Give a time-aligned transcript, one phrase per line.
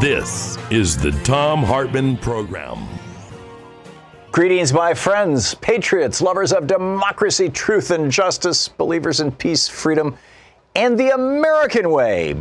[0.00, 2.88] This is the Thom Hartmann Program.
[4.32, 10.16] Greetings, my friends, patriots, lovers of democracy, truth, and justice, believers in peace, freedom,
[10.74, 12.34] and the American way.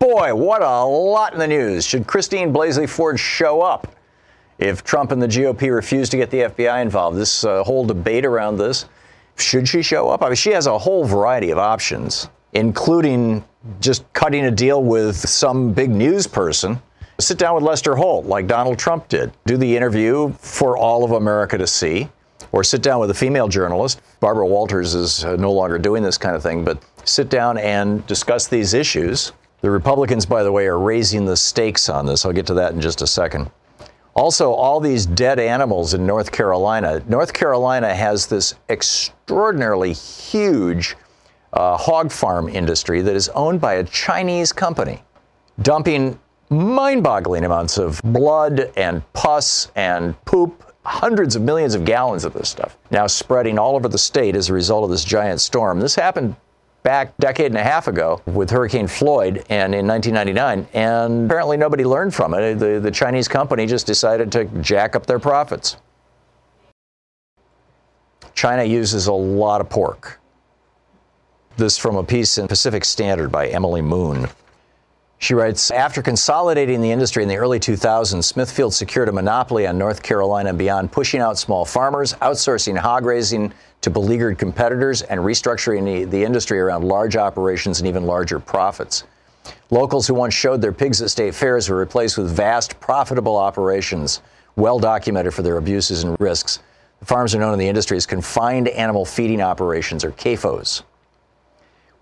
[0.00, 1.86] Boy, what a lot in the news.
[1.86, 3.94] Should Christine Blasey Ford show up
[4.58, 7.16] if Trump and the GOP refuse to get the FBI involved?
[7.16, 8.86] This uh, whole debate around this.
[9.36, 10.24] Should she show up?
[10.24, 13.44] I mean, she has a whole variety of options, including
[13.80, 16.82] just cutting a deal with some big news person
[17.20, 19.32] Sit down with Lester Holt like Donald Trump did.
[19.46, 22.08] Do the interview for all of America to see.
[22.50, 24.00] Or sit down with a female journalist.
[24.20, 28.06] Barbara Walters is uh, no longer doing this kind of thing, but sit down and
[28.06, 29.32] discuss these issues.
[29.60, 32.24] The Republicans, by the way, are raising the stakes on this.
[32.24, 33.50] I'll get to that in just a second.
[34.14, 37.02] Also, all these dead animals in North Carolina.
[37.08, 40.96] North Carolina has this extraordinarily huge
[41.52, 45.02] uh, hog farm industry that is owned by a Chinese company,
[45.62, 46.18] dumping
[46.58, 50.60] mind boggling amounts of blood and pus and poop.
[50.86, 54.50] Hundreds of millions of gallons of this stuff now spreading all over the state as
[54.50, 55.80] a result of this giant storm.
[55.80, 56.36] This happened
[56.84, 61.84] back decade and a half ago with Hurricane Floyd and in 1999, and apparently nobody
[61.84, 62.56] learned from it.
[62.56, 65.78] The, the Chinese company just decided to jack up their profits.
[68.34, 70.20] China uses a lot of pork.
[71.56, 74.28] This from a piece in Pacific Standard by Emily Moon.
[75.24, 79.78] She writes After consolidating the industry in the early 2000s, Smithfield secured a monopoly on
[79.78, 85.18] North Carolina and beyond, pushing out small farmers, outsourcing hog raising to beleaguered competitors, and
[85.18, 89.04] restructuring the, the industry around large operations and even larger profits.
[89.70, 94.20] Locals who once showed their pigs at state fairs were replaced with vast, profitable operations,
[94.56, 96.58] well documented for their abuses and risks.
[97.00, 100.82] The farms are known in the industry as confined animal feeding operations, or CAFOs.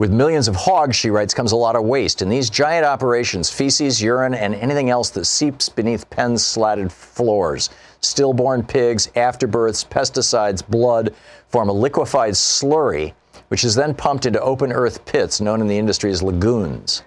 [0.03, 2.23] With millions of hogs, she writes, comes a lot of waste.
[2.23, 7.71] In these giant operations, feces, urine, and anything else that seeps beneath pens slatted floors.
[8.01, 11.15] Stillborn pigs, afterbirths, pesticides, blood
[11.51, 13.12] form a liquefied slurry,
[13.47, 17.05] which is then pumped into open earth pits known in the industry as lagoons.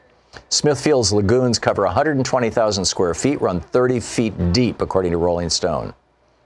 [0.47, 5.94] Smithfield's lagoons cover 120,000 square feet, run 30 feet deep, according to Rolling Stone.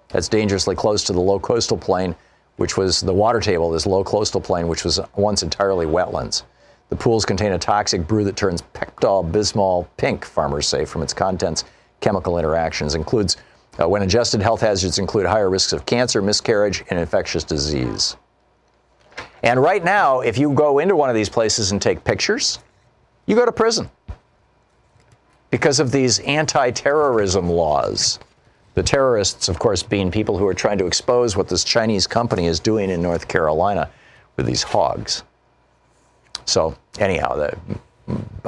[0.08, 2.16] That's dangerously close to the low coastal plain
[2.60, 6.44] which was the water table, this low coastal plain, which was once entirely wetlands.
[6.90, 11.14] The pools contain a toxic brew that turns Pepto Bismol pink, farmers say, from its
[11.14, 11.64] contents.
[12.02, 13.38] Chemical interactions includes,
[13.82, 18.18] uh, when ingested, health hazards include higher risks of cancer, miscarriage, and infectious disease.
[19.42, 22.60] And right now, if you go into one of these places and take pictures,
[23.26, 23.90] you go to prison
[25.50, 28.20] because of these anti terrorism laws.
[28.80, 32.46] The terrorists, of course, being people who are trying to expose what this Chinese company
[32.46, 33.90] is doing in North Carolina
[34.38, 35.24] with these hogs.
[36.46, 37.58] So, anyhow, the,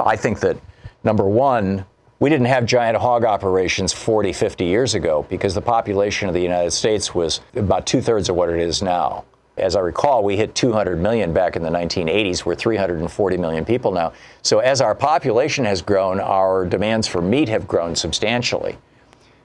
[0.02, 0.56] I think that
[1.04, 1.84] number one,
[2.18, 6.40] we didn't have giant hog operations 40, 50 years ago because the population of the
[6.40, 9.26] United States was about two thirds of what it is now.
[9.58, 12.46] As I recall, we hit 200 million back in the 1980s.
[12.46, 14.14] We're 340 million people now.
[14.40, 18.78] So, as our population has grown, our demands for meat have grown substantially.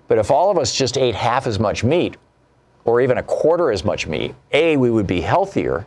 [0.08, 2.18] But if all of us just ate half as much meat,
[2.86, 5.86] or even a quarter as much meat, A, we would be healthier,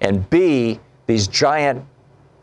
[0.00, 1.84] and B, these giant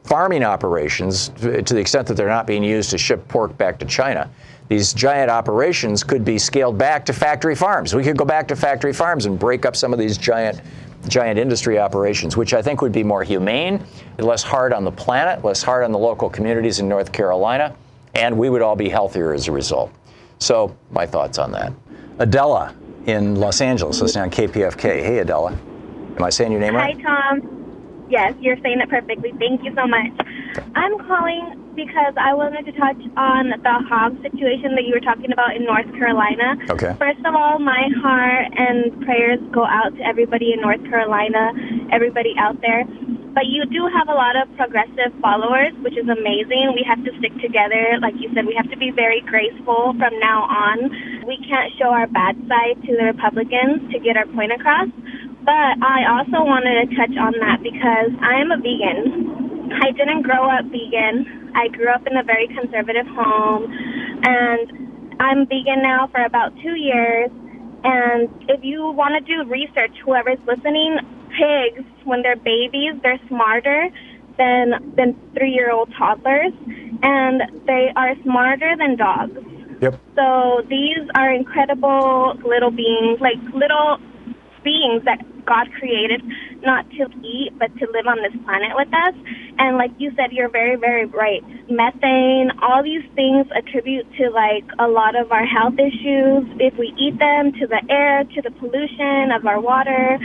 [0.04, 3.86] farming operations, to the extent that they're not being used to ship pork back to
[3.86, 4.30] China,
[4.68, 7.96] these giant operations could be scaled back to factory farms.
[7.96, 10.62] We could go back to factory farms and break up some of these giant
[11.08, 13.84] giant industry operations, which I think would be more humane,
[14.18, 17.74] less hard on the planet, less hard on the local communities in North Carolina,
[18.16, 19.92] and we would all be healthier as a result.
[20.40, 21.74] So, my thoughts on that.
[22.18, 22.74] Adela
[23.06, 25.04] in Los Angeles, listening on KPFK.
[25.04, 25.52] Hey, Adela.
[25.52, 27.02] Am I saying your name Hi, right?
[27.02, 28.08] Hi, Thom.
[28.10, 29.32] Yes, you're saying it perfectly.
[29.38, 30.12] Thank you so much.
[30.76, 35.32] I'm calling because I wanted to touch on the hog situation that you were talking
[35.32, 36.56] about in North Carolina.
[36.70, 36.96] Okay.
[36.98, 41.54] First of all, my heart and prayers go out to everybody in North Carolina,
[41.92, 42.84] everybody out there.
[43.34, 46.74] But you do have a lot of progressive followers, which is amazing.
[46.74, 48.02] We have to stick together.
[48.02, 50.90] Like you said, we have to be very graceful from now on.
[51.30, 54.90] We can't show our bad side to the Republicans to get our point across.
[55.46, 59.72] But I also wanted to touch on that because I am a vegan.
[59.78, 61.54] I didn't grow up vegan.
[61.56, 63.70] I grew up in a very conservative home,
[64.26, 64.66] and
[65.22, 67.30] I'm vegan now for about two years.
[67.84, 70.98] And if you want to do research, whoever's listening,
[71.30, 73.90] pigs, when they're babies, they're smarter
[74.38, 76.54] than than three-year-old toddlers,
[77.04, 79.38] and they are smarter than dogs.
[79.82, 80.00] Yep.
[80.16, 83.98] So these are incredible little beings, like little
[84.64, 86.22] beings that God created
[86.62, 89.16] not to eat, but to live on this planet with us.
[89.60, 91.44] And like you said, you're very, very right.
[91.70, 96.96] Methane, all these things attribute to like a lot of our health issues if we
[96.98, 100.18] eat them, to the air, to the pollution of our water.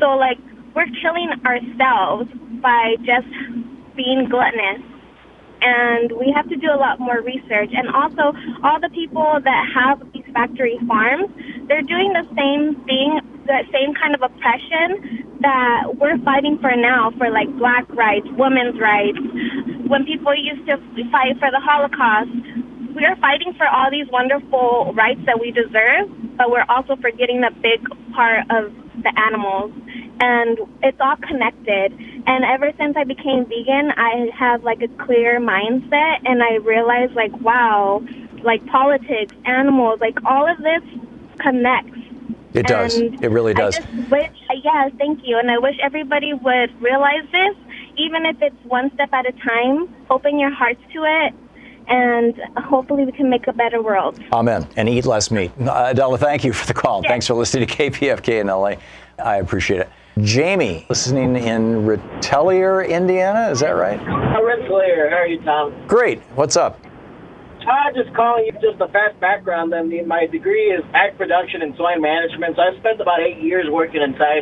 [0.00, 0.38] So like
[0.74, 2.32] we're killing ourselves
[2.62, 3.28] by just
[3.94, 4.80] being gluttonous
[5.60, 7.70] and we have to do a lot more research.
[7.74, 8.32] And also,
[8.62, 11.28] all the people that have these factory farms,
[11.66, 17.10] they're doing the same thing, the same kind of oppression that we're fighting for now
[17.18, 19.18] for like black rights, women's rights.
[19.86, 20.76] When people used to
[21.10, 22.30] fight for the Holocaust,
[22.94, 27.52] we're fighting for all these wonderful rights that we deserve, but we're also forgetting the
[27.62, 27.80] big
[28.14, 29.72] part of the animals
[30.20, 31.92] and it's all connected.
[32.26, 37.10] And ever since I became vegan, I have like a clear mindset, and I realize
[37.14, 38.02] like, wow,
[38.42, 40.82] like politics, animals, like all of this
[41.38, 41.98] connects.
[42.54, 42.96] It does.
[42.98, 43.76] It really does.
[43.76, 44.30] I just wish,
[44.64, 45.38] yeah, thank you.
[45.38, 47.56] And I wish everybody would realize this,
[47.96, 49.94] even if it's one step at a time.
[50.10, 51.34] Open your hearts to it,
[51.88, 54.18] and hopefully we can make a better world.
[54.32, 54.66] Amen.
[54.76, 55.52] And eat less meat.
[55.60, 57.02] Uh, Adela, thank you for the call.
[57.02, 57.10] Yes.
[57.10, 58.74] Thanks for listening to KPFK in LA.
[59.22, 59.88] I appreciate it.
[60.22, 63.50] Jamie, listening in Retelier, Indiana.
[63.50, 64.00] Is that right?
[64.00, 65.86] Uh, Rensselaer, how are you, Thom?
[65.86, 66.20] Great.
[66.34, 66.80] What's up?
[67.68, 69.76] Uh, just calling you just a fast background.
[69.76, 72.56] I mean, my degree is ag production and swine management.
[72.56, 74.40] So I spent about eight years working inside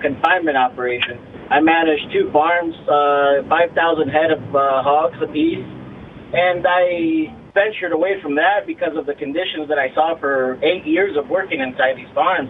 [0.00, 1.20] confinement operations.
[1.52, 5.60] I managed two farms, uh, 5,000 head of uh, hogs apiece,
[6.32, 10.88] and I ventured away from that because of the conditions that I saw for eight
[10.88, 12.48] years of working inside these farms.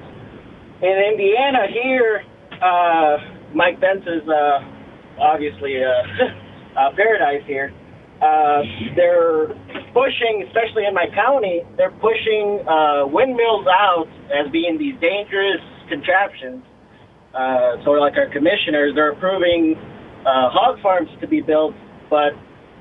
[0.86, 2.22] In Indiana, here,
[2.62, 3.18] uh,
[3.58, 4.62] Mike Pence is uh,
[5.18, 5.98] obviously a,
[6.78, 7.74] a paradise here.
[8.22, 8.62] Uh,
[8.94, 9.50] they're
[9.92, 16.64] pushing, especially in my county, they're pushing uh, windmills out as being these dangerous contraptions.
[17.34, 19.76] Uh, so, like our commissioners, they're approving
[20.26, 21.74] uh, hog farms to be built,
[22.10, 22.32] but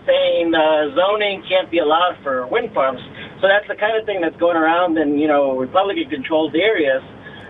[0.06, 3.00] saying uh, zoning can't be allowed for wind farms.
[3.40, 7.02] So that's the kind of thing that's going around in you know Republican-controlled areas.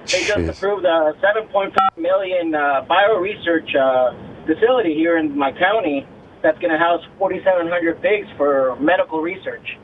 [0.07, 0.57] They just Jeez.
[0.57, 6.07] approved a 7.5 million uh, bioresearch uh, facility here in my county
[6.43, 9.77] that's going to house 4,700 pigs for medical research.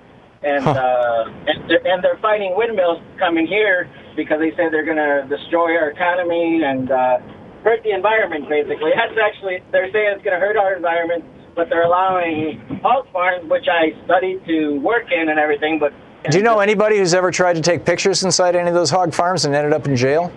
[0.43, 5.01] And, uh, and, they're, and they're fighting windmills coming here because they say they're going
[5.01, 7.19] to destroy our economy and uh,
[7.63, 8.91] hurt the environment, basically.
[8.95, 13.49] That's actually, they're saying it's going to hurt our environment, but they're allowing hog farms,
[13.49, 15.91] which I studied to work in and everything, but
[16.29, 19.13] Do you know anybody who's ever tried to take pictures inside any of those hog
[19.13, 20.31] farms and ended up in jail?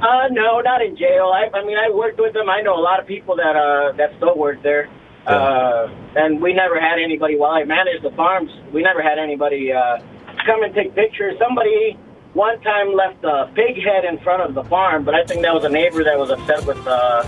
[0.00, 1.32] Uh, no, not in jail.
[1.34, 2.50] I, I mean, I worked with them.
[2.50, 4.88] I know a lot of people that uh that still work there.
[5.26, 8.50] Uh, and we never had anybody while I managed the farms.
[8.72, 9.98] We never had anybody uh,
[10.46, 11.36] come and take pictures.
[11.38, 11.98] Somebody
[12.34, 15.52] one time left a pig head in front of the farm, but I think that
[15.54, 17.26] was a neighbor that was upset with uh,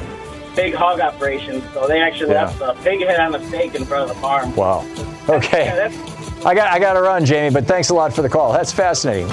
[0.54, 1.64] big hog operations.
[1.74, 2.44] So they actually Yeah.
[2.44, 4.54] left a pig head on a stake in front of the farm.
[4.54, 4.86] Wow.
[5.28, 5.64] Okay.
[5.74, 8.52] that's, I got I got to run, Jamie, but thanks a lot for the call.
[8.52, 9.28] That's fascinating.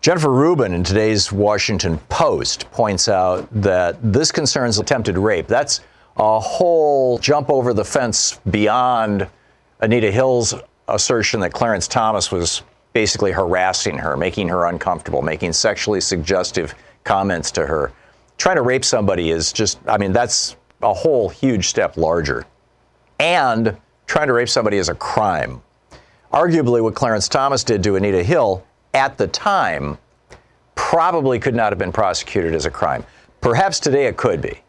[0.00, 5.46] Jennifer Rubin in today's Washington Post points out that this concerns attempted rape.
[5.48, 5.80] That's
[6.18, 9.28] a whole jump over the fence beyond
[9.80, 10.54] Anita Hill's
[10.88, 17.50] assertion that Clarence Thomas was basically harassing her, making her uncomfortable, making sexually suggestive comments
[17.52, 17.92] to her.
[18.38, 22.46] Trying to rape somebody is just, I mean, that's a whole huge step larger
[23.18, 25.60] and trying to rape somebody is a crime.
[26.32, 29.98] Arguably, what Clarence Thomas did to Anita Hill at the time
[30.74, 33.04] probably could not have been prosecuted as a crime.
[33.40, 34.60] Perhaps today it could be,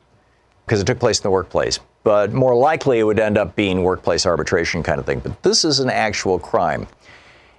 [0.69, 1.79] because it took place in the workplace.
[2.03, 5.17] But more likely, it would end up being workplace arbitration kind of thing.
[5.17, 6.85] But this is an actual crime.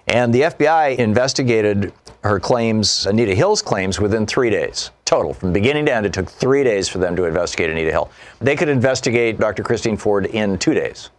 [0.06, 5.34] And the FBI investigated her claims, Anita Hill's claims, within three days total.
[5.34, 8.12] From beginning to end, it took three days for them to investigate Anita Hill.
[8.40, 9.64] They could investigate Dr.
[9.64, 11.10] Christine Ford in two days.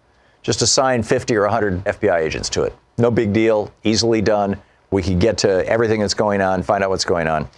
[0.43, 2.73] Just assign 50 or 100 FBI agents to it.
[2.97, 4.55] No big deal, easily done.
[4.91, 7.49] We could get to everything that's going on, find out what's going on.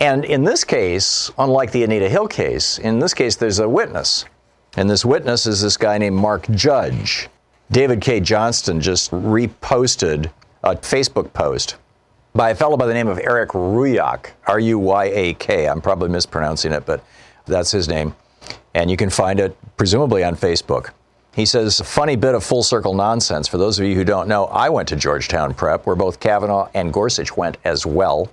[0.00, 4.24] And in this case, unlike the Anita Hill case, in this case, there's a witness.
[4.76, 7.28] And this witness is this guy named Mark Judge.
[7.70, 10.30] David Cay Johnston just reposted
[10.64, 11.76] a Facebook post
[12.34, 15.68] by a fellow by the name of Eric Ruyak, R U Y A K.
[15.68, 17.04] I'm probably mispronouncing it, but
[17.46, 18.14] that's his name.
[18.74, 20.90] And you can find it presumably on Facebook.
[21.34, 23.48] He says, funny bit of full circle nonsense.
[23.48, 26.68] For those of you who don't know, I went to Georgetown Prep, where both Kavanaugh
[26.74, 28.30] and Gorsuch went as well.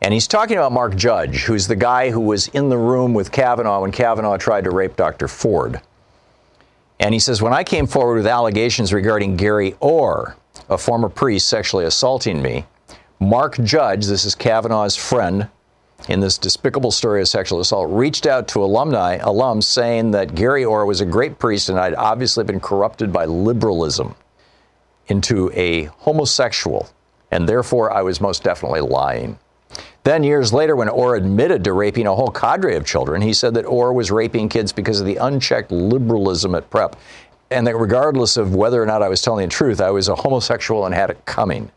[0.00, 3.32] And he's talking about Mark Judge, who's the guy who was in the room with
[3.32, 5.26] Kavanaugh when Kavanaugh tried to rape Dr.
[5.26, 5.80] Ford.
[7.00, 10.36] And he says, When I came forward with allegations regarding Gary Orr,
[10.68, 12.64] a former priest, sexually assaulting me,
[13.20, 15.48] Mark Judge, this is Kavanaugh's friend
[16.08, 20.64] in this despicable story of sexual assault, reached out to alumni, alums, saying that Gary
[20.64, 24.14] Orr was a great priest and I'd obviously been corrupted by liberalism
[25.08, 26.88] into a homosexual,
[27.32, 29.38] and therefore I was most definitely lying.
[30.08, 33.52] Then, years later, when Orr admitted to raping a whole cadre of children, he said
[33.52, 36.96] that Orr was raping kids because of the unchecked liberalism at prep,
[37.50, 40.14] and that regardless of whether or not I was telling the truth, I was a
[40.14, 41.70] homosexual and had it coming.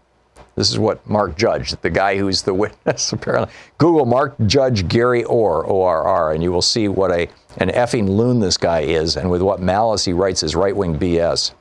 [0.55, 3.53] This is what Mark Judge, the guy who's the witness, apparently.
[3.77, 7.67] Google Mark Judge Gary Orr, O R R, and you will see what a, an
[7.71, 11.51] effing loon this guy is and with what malice he writes his right wing BS.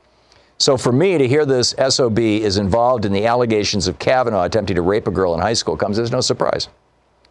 [0.61, 4.75] So for me to hear this SOB is involved in the allegations of Kavanaugh attempting
[4.75, 6.67] to rape a girl in high school comes as no surprise.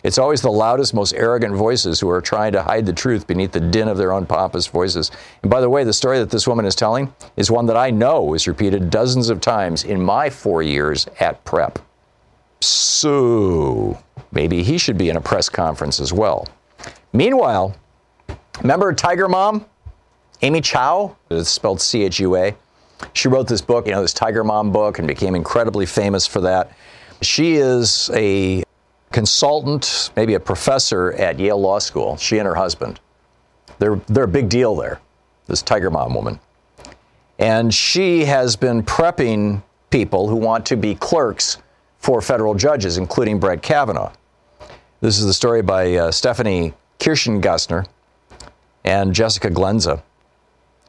[0.03, 3.53] It's always the loudest, most arrogant voices who are trying to hide the truth beneath
[3.53, 5.13] the din of their own pompous voices.
[5.43, 7.91] And by the way, the story that this woman is telling is one that I
[7.91, 11.79] know was repeated dozens of times in my four years at prep.
[12.61, 13.97] So
[14.33, 16.49] maybe he should be in a press conference as well.
[17.13, 17.77] Meanwhile,
[18.61, 19.67] remember Tiger Mom?
[20.43, 21.17] Amy Chow?
[21.31, 22.57] It's spelled C H U A.
[23.13, 26.41] She wrote this book, you know, this Tiger Mom book, and became incredibly famous for
[26.43, 26.73] that.
[27.23, 28.63] She is a
[29.13, 33.01] consultant, maybe a professor at Yale Law School, she and her husband.
[33.79, 35.01] They're, they're a big deal there,
[35.47, 36.39] this Tiger Mom woman.
[37.39, 41.59] And she has been prepping people who want to be clerks
[41.99, 44.13] for federal judges, including Brett Kavanaugh.
[45.01, 47.87] This is the story by uh, Stephanie Kirchgaessner
[48.85, 50.03] and Jessica Glenza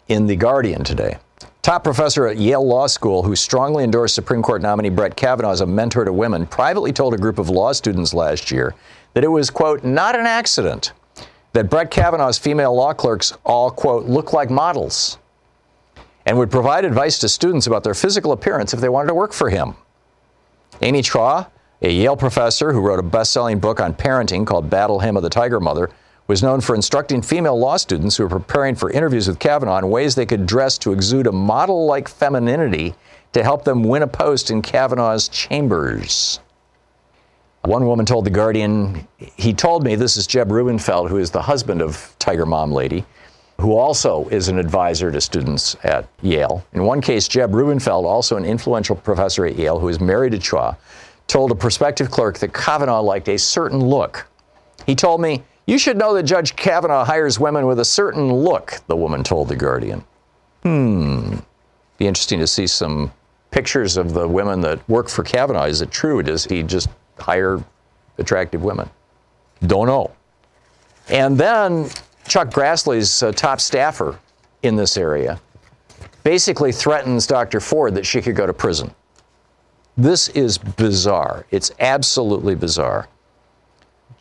[0.08, 1.18] in The Guardian today.
[1.62, 5.62] Top professor at Yale Law School, who strongly endorsed Supreme Court nominee Brett Kavanaugh as
[5.62, 8.74] a mentor to women, privately told a group of law students last year
[9.14, 10.94] that it was, quote, not an accident
[11.54, 15.20] that Brett Kavanaugh's female law clerks all, quote, look like models
[16.26, 19.34] and would provide advice to students about their physical appearance if they wanted to work
[19.34, 19.76] for him.
[20.82, 21.48] Amy Chua,
[21.84, 25.22] a Yale professor who wrote a best selling book on parenting called Battle Hymn of
[25.22, 25.92] the Tiger Mother,
[26.32, 29.90] was known for instructing female law students who were preparing for interviews with Kavanaugh in
[29.90, 32.96] ways they could dress to exude a model like femininity
[33.34, 36.40] to help them win a post in Kavanaugh's chambers.
[37.64, 41.42] One woman told The Guardian, he told me, this is Jed Rubenfeld, who is the
[41.42, 43.04] husband of Tiger Mom Lady,
[43.60, 46.66] who also is an advisor to students at Yale.
[46.72, 50.38] In one case, Jed Rubenfeld, also an influential professor at Yale who is married to
[50.38, 50.78] Chua,
[51.28, 54.26] told a prospective clerk that Kavanaugh liked a certain look.
[54.86, 58.80] He told me, you should know that Judge Kavanaugh hires women with a certain look,
[58.88, 60.04] the woman told The Guardian.
[60.64, 61.38] Hmm.
[61.98, 63.12] Be interesting to see some
[63.52, 65.66] pictures of the women that work for Kavanaugh.
[65.66, 66.24] Is it true?
[66.24, 66.90] Does he just
[67.20, 67.64] hire
[68.18, 68.90] attractive women?
[69.68, 70.12] Don't know.
[71.10, 71.90] And then
[72.28, 74.18] Chuck Grassley's uh, top staffer
[74.64, 75.40] in this area
[76.24, 77.60] basically threatens Dr.
[77.60, 78.94] Ford that she could go to prison.
[79.98, 81.46] This is bizarre.
[81.52, 83.08] It's absolutely bizarre.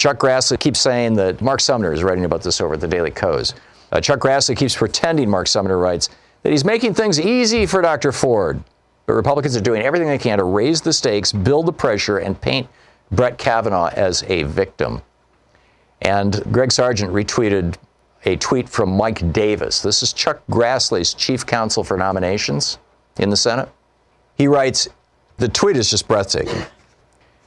[0.01, 3.11] Chuck Grassley keeps saying that Mark Sumner is writing about this over at the Daily
[3.11, 3.53] Kos.
[3.93, 6.09] Uh, Chuck Grassley keeps pretending, Mark Sumner writes,
[6.43, 8.11] that he's making things easy for Dr.
[8.11, 8.65] Ford.
[9.05, 12.41] But Republicans are doing everything they can to raise the stakes, build the pressure, and
[12.41, 12.67] paint
[13.13, 15.03] Brett Kavanaugh as a victim.
[16.01, 17.75] And Greg Sargent retweeted
[18.25, 19.83] a tweet from Mike Davis.
[19.83, 22.79] This is Chuck Grassley's chief counsel for nominations
[23.19, 23.69] in the Senate.
[24.39, 24.89] He writes,
[25.37, 26.63] the tweet is just breathtaking.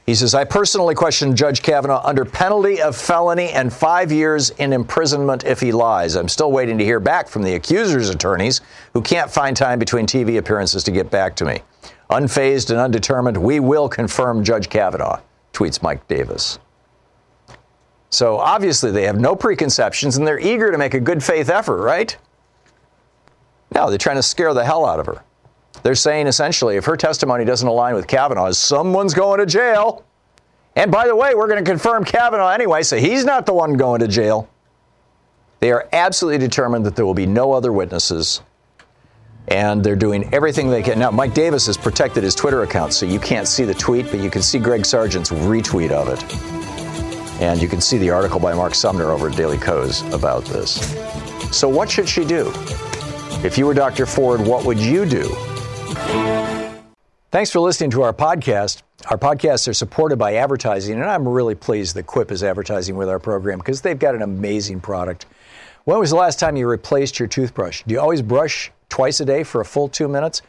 [0.06, 4.74] He says, I personally question Judge Kavanaugh under penalty of felony and five years in
[4.74, 6.14] imprisonment if he lies.
[6.14, 8.60] I'm still waiting to hear back from the accuser's attorneys
[8.92, 11.60] who can't find time between TV appearances to get back to me.
[12.10, 15.20] Unfazed and undetermined, we will confirm Judge Kavanaugh,
[15.54, 16.58] tweets Mike Davis.
[18.10, 21.82] So obviously they have no preconceptions and they're eager to make a good faith effort,
[21.82, 22.14] right?
[23.74, 25.24] No, they're trying to scare the hell out of her.
[25.82, 30.04] They're saying essentially if her testimony doesn't align with Kavanaugh's, someone's going to jail.
[30.76, 33.74] And by the way, we're going to confirm Kavanaugh anyway, so he's not the one
[33.74, 34.48] going to jail.
[35.60, 38.42] They are absolutely determined that there will be no other witnesses.
[39.48, 40.98] And they're doing everything they can.
[40.98, 44.20] Now, Mike Davis has protected his Twitter account, so you can't see the tweet, but
[44.20, 47.42] you can see Greg Sargent's retweet of it.
[47.42, 50.94] And you can see the article by Mark Sumner over at Daily Kos about this.
[51.50, 52.52] So, what should she do?
[53.44, 54.06] If you were Dr.
[54.06, 55.34] Ford, what would you do?
[57.30, 58.82] Thanks for listening to our podcast.
[59.10, 63.08] Our podcasts are supported by advertising, and I'm really pleased that Quip is advertising with
[63.08, 65.26] our program because they've got an amazing product.
[65.84, 67.82] When was the last time you replaced your toothbrush?
[67.86, 70.42] Do you always brush twice a day for a full two minutes?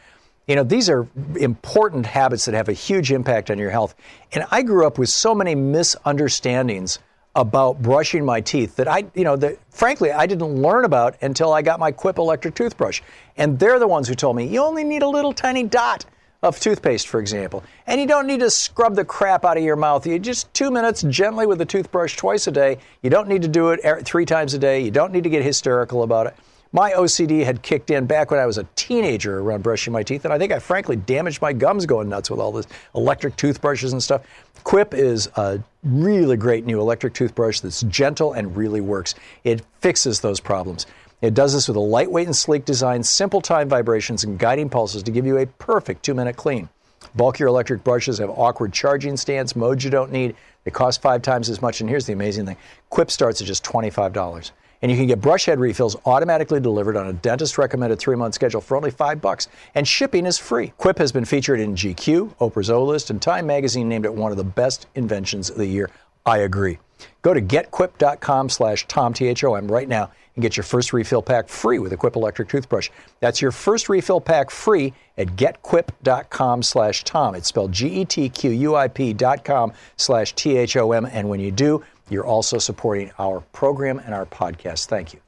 [0.46, 3.94] You know, these are important habits that have a huge impact on your health.
[4.32, 7.00] And I grew up with so many misunderstandings
[7.36, 11.52] about brushing my teeth that I, you know, that frankly I didn't learn about until
[11.52, 13.02] I got my Quip electric toothbrush.
[13.36, 16.06] And they're the ones who told me you only need a little tiny dot
[16.42, 17.62] of toothpaste, for example.
[17.86, 20.06] And you don't need to scrub the crap out of your mouth.
[20.06, 22.78] You just two minutes gently with the toothbrush twice a day.
[23.02, 24.80] You don't need to do it er, three times a day.
[24.80, 26.36] You don't need to get hysterical about it.
[26.76, 30.26] My OCD had kicked in back when I was a teenager around brushing my teeth,
[30.26, 33.94] and I think I frankly damaged my gums going nuts with all this electric toothbrushes
[33.94, 34.26] and stuff.
[34.62, 39.14] Quip is a really great new electric toothbrush that's gentle and really works.
[39.42, 40.84] It fixes those problems.
[41.22, 45.02] It does this with a lightweight and sleek design, simple time vibrations, and guiding pulses
[45.04, 46.68] to give you a perfect two minute clean.
[47.14, 50.36] Bulkier electric brushes have awkward charging stands, modes you don't need.
[50.64, 52.58] They cost five times as much, and here's the amazing thing
[52.90, 54.50] Quip starts at just $25.
[54.86, 58.34] And you can get brush head refills automatically delivered on a dentist recommended three month
[58.34, 59.48] schedule for only five bucks.
[59.74, 60.74] And shipping is free.
[60.78, 64.30] Quip has been featured in GQ, Oprah's O List, and Time Magazine named it one
[64.30, 65.90] of the best inventions of the year.
[66.24, 66.78] I agree.
[67.22, 71.80] Go to getquip.com slash Tom, T-H-O-M right now and get your first refill pack free
[71.80, 72.90] with a Quip electric toothbrush.
[73.20, 77.34] That's your first refill pack free at getquip.com slash Tom.
[77.34, 81.06] It's spelled G-E-T-Q-U-I-P dot com slash T-H-O-M.
[81.06, 84.86] And when you do, you're also supporting our program and our podcast.
[84.86, 85.20] Thank you.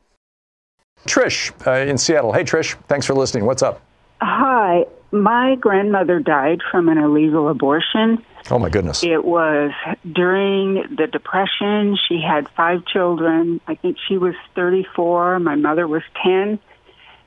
[1.07, 2.33] Trish uh, in Seattle.
[2.33, 2.77] Hey, Trish.
[2.89, 3.45] Thanks for listening.
[3.45, 3.81] What's up?
[4.21, 4.87] Hi.
[5.11, 8.23] My grandmother died from an illegal abortion.
[8.51, 9.03] Oh, my goodness.
[9.03, 9.73] It was
[10.11, 11.97] during the Depression.
[12.09, 13.61] She had five children.
[13.67, 15.41] I think she was 34.
[15.41, 16.59] My mother was 10.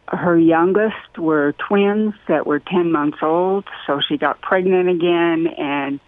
[0.07, 3.65] Her youngest were twins that were 10 months old.
[3.87, 5.99] So she got pregnant again, and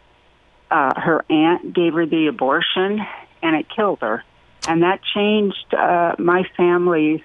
[0.70, 3.00] uh, her aunt gave her the abortion,
[3.44, 4.24] and it killed her.
[4.68, 7.22] And that changed uh, my family's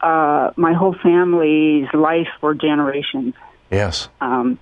[0.00, 3.34] uh, my whole family's life for generations.
[3.70, 4.08] Yes.
[4.20, 4.58] Um,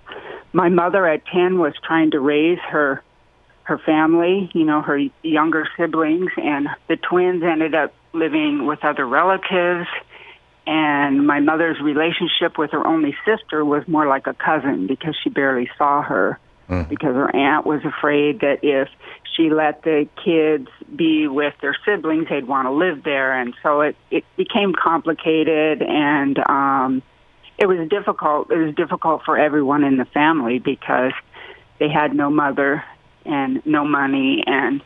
[0.52, 3.02] my mother at 10 was trying to raise her
[3.64, 9.06] her family, you know, her younger siblings, and the twins ended up living with other
[9.06, 9.88] relatives.
[10.66, 15.30] And my mother's relationship with her only sister was more like a cousin because she
[15.30, 16.38] barely saw her.
[16.68, 16.88] Mm.
[16.88, 18.88] Because her aunt was afraid that if
[19.36, 23.38] she let the kids be with their siblings, they'd want to live there.
[23.38, 27.02] And so it, it became complicated and um,
[27.58, 28.50] it was difficult.
[28.50, 31.12] It was difficult for everyone in the family because
[31.78, 32.82] they had no mother
[33.26, 34.82] and no money and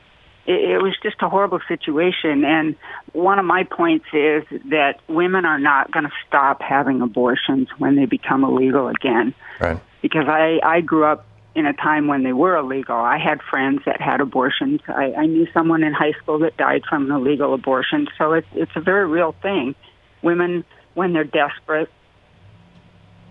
[0.49, 2.45] it, it was just a horrible situation.
[2.45, 2.75] And
[3.13, 7.95] one of my points is that women are not going to stop having abortions when
[7.95, 9.35] they become illegal again.
[9.61, 9.79] Right.
[10.03, 12.97] Because I, I grew up in a time when they were illegal.
[12.97, 14.81] I had friends that had abortions.
[14.87, 18.07] I, I knew someone in high school that died from an illegal abortion.
[18.17, 19.75] So it's it's a very real thing.
[20.23, 21.91] Women, when they're desperate,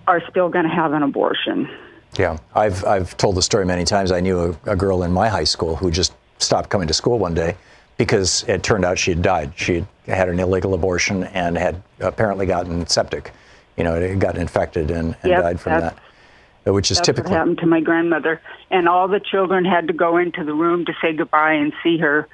[0.08, 1.70] are still going to have an abortion.
[2.18, 4.12] Yeah, I've I've told the story many times.
[4.12, 7.20] I knew a, a girl in my high school who just stopped coming to school
[7.20, 7.56] one day
[7.98, 9.54] because it turned out she had died.
[9.56, 13.32] She had had an illegal abortion and had apparently gotten septic.
[13.76, 15.98] You know, it gotten infected and, and yep, died from that
[16.74, 17.32] which is That's typical.
[17.32, 20.86] what happened to my grandmother, and all the children had to go into the room
[20.86, 22.28] to say goodbye and see her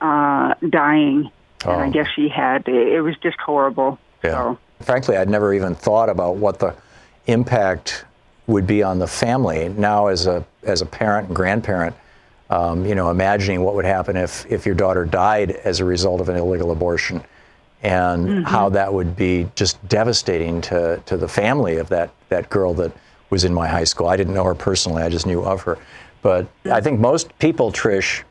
[0.00, 1.30] uh, dying.
[1.64, 1.72] Oh.
[1.72, 1.90] And I oh.
[1.90, 2.68] guess she had.
[2.68, 3.98] It was just horrible.
[4.22, 4.30] Yeah.
[4.30, 4.58] So.
[4.80, 6.74] Frankly, I'd never even thought about what the
[7.26, 8.04] impact
[8.46, 9.68] would be on the family.
[9.68, 11.96] Now, as a as a parent and grandparent,
[12.50, 16.20] um, you know, imagining what would happen if if your daughter died as a result
[16.20, 17.22] of an illegal abortion,
[17.82, 18.42] and mm-hmm.
[18.42, 22.92] how that would be just devastating to to the family of that that girl that
[23.34, 24.06] was in my high school.
[24.06, 25.76] I didn't know her personally, I just knew of her.
[26.22, 28.22] But I think most people, Trish,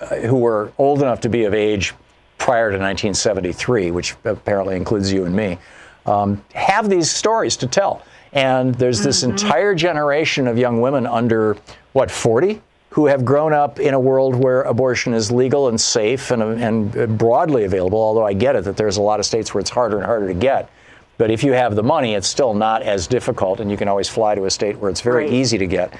[0.00, 1.94] uh, who were old enough to be of age
[2.38, 5.58] prior to 1973, which apparently includes you and me,
[6.06, 8.02] um, have these stories to tell.
[8.32, 9.32] And there's this mm-hmm.
[9.32, 11.56] entire generation of young women under,
[11.92, 12.62] what, 40?
[12.90, 17.18] Who have grown up in a world where abortion is legal and safe and, and
[17.18, 19.98] broadly available, although I get it that there's a lot of states where it's harder
[19.98, 20.70] and harder to get.
[21.18, 24.08] But if you have the money, it's still not as difficult, and you can always
[24.08, 25.32] fly to a state where it's very Right.
[25.32, 25.92] easy to get.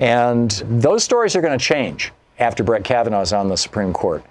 [0.00, 4.24] And those stories are going to change after Brett Kavanaugh's on the Supreme Court.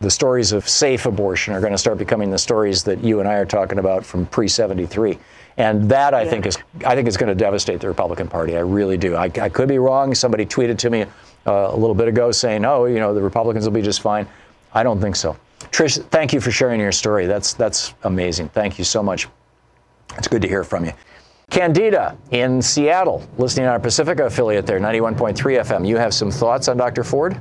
[0.00, 3.28] The stories of safe abortion are going to start becoming the stories that you and
[3.28, 5.18] I are talking about from pre 73.
[5.58, 8.56] And that I think is I think is going to devastate the Republican Party.
[8.56, 9.14] I really do.
[9.16, 10.14] I, I could be wrong.
[10.14, 11.02] Somebody tweeted to me
[11.46, 14.26] uh, a little bit ago saying, "Oh, you know, the Republicans will be just fine."
[14.72, 15.36] I don't think so.
[15.70, 17.26] Trish, thank you for sharing your story.
[17.26, 18.48] That's that's amazing.
[18.50, 19.28] Thank you so much.
[20.16, 20.92] It's good to hear from you.
[21.50, 25.86] Candida in Seattle, listening on our Pacifica affiliate there, 91.3 FM.
[25.86, 27.02] You have some thoughts on Dr.
[27.02, 27.40] Ford?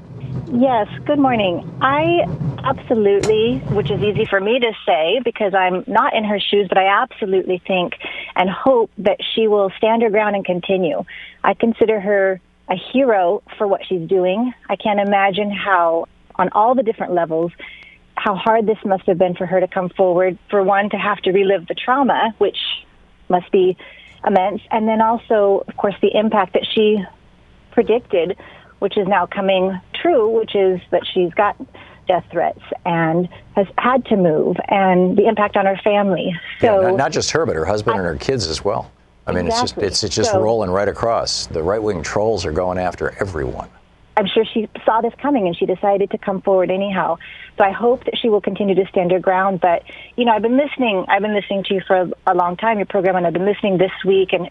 [0.51, 1.77] Yes, good morning.
[1.79, 2.25] I
[2.63, 6.77] absolutely, which is easy for me to say because I'm not in her shoes, but
[6.79, 7.93] I absolutely think
[8.36, 11.03] and hope that she will stand her ground and continue.
[11.43, 14.53] I consider her a hero for what she's doing.
[14.67, 17.51] I can't imagine how, on all the different levels,
[18.19, 20.38] how hard this must have been for her to come forward.
[20.49, 22.58] For one, to have to relive the trauma, which
[23.29, 23.77] must be
[24.27, 27.01] immense, and then also, of course, the impact that she
[27.71, 28.38] predicted,
[28.79, 31.55] which is now coming true, which is that she's got
[32.08, 36.36] death threats and has had to move, and the impact on her family.
[36.60, 38.91] So, yeah, not, not just her, but her husband and her kids as well.
[39.27, 39.63] I mean, Exactly.
[39.63, 41.45] it's just it's, it's just So- rolling right across.
[41.47, 43.69] The right wing trolls are going after everyone.
[44.17, 47.17] I'm sure she saw this coming and she decided to come forward anyhow.
[47.58, 49.62] So I hope that she will continue to stand her ground.
[49.62, 49.84] But
[50.17, 51.06] you know, I've been listening.
[51.08, 53.45] I've been listening to you for a, a long time, your program, and I've been
[53.45, 54.50] listening this week and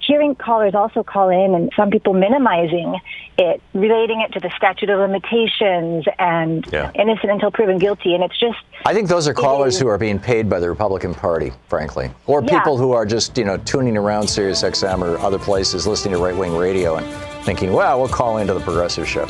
[0.00, 2.98] hearing callers also call in and some people minimizing
[3.36, 6.90] it, relating it to the statute of limitations and Yeah.
[6.94, 8.14] innocent until proven guilty.
[8.14, 10.68] And it's just I think those are callers is- who are being paid by the
[10.70, 12.58] Republican Party, frankly, or Yeah.
[12.58, 16.22] people who are just you know tuning around Sirius XM or other places, listening to
[16.22, 17.06] right wing radio and
[17.48, 19.24] thinking, well, we'll call into the progressive show.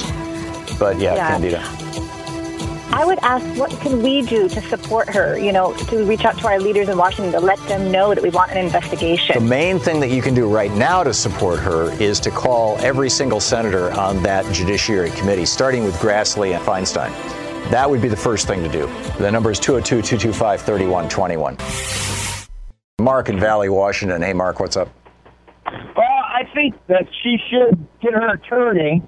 [0.76, 1.28] But yeah, Yeah.
[1.28, 1.62] Candida.
[2.90, 5.38] I would ask, what can we do to support her?
[5.38, 8.20] You know, to reach out to our leaders in Washington to let them know that
[8.20, 9.40] we want an investigation.
[9.40, 12.76] The main thing that you can do right now to support her is to call
[12.78, 17.12] every single senator on that Judiciary Committee, starting with Grassley and Feinstein.
[17.70, 18.90] That would be the first thing to do.
[19.18, 21.56] The number is 202 225 3121.
[23.00, 24.22] Mark in Valley, Washington.
[24.22, 24.88] Hey, Mark, what's up?
[26.54, 29.02] Think that she should get her attorney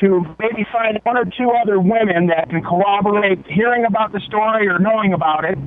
[0.00, 4.66] to maybe find one or two other women that can corroborate hearing about the story
[4.68, 5.58] or knowing about it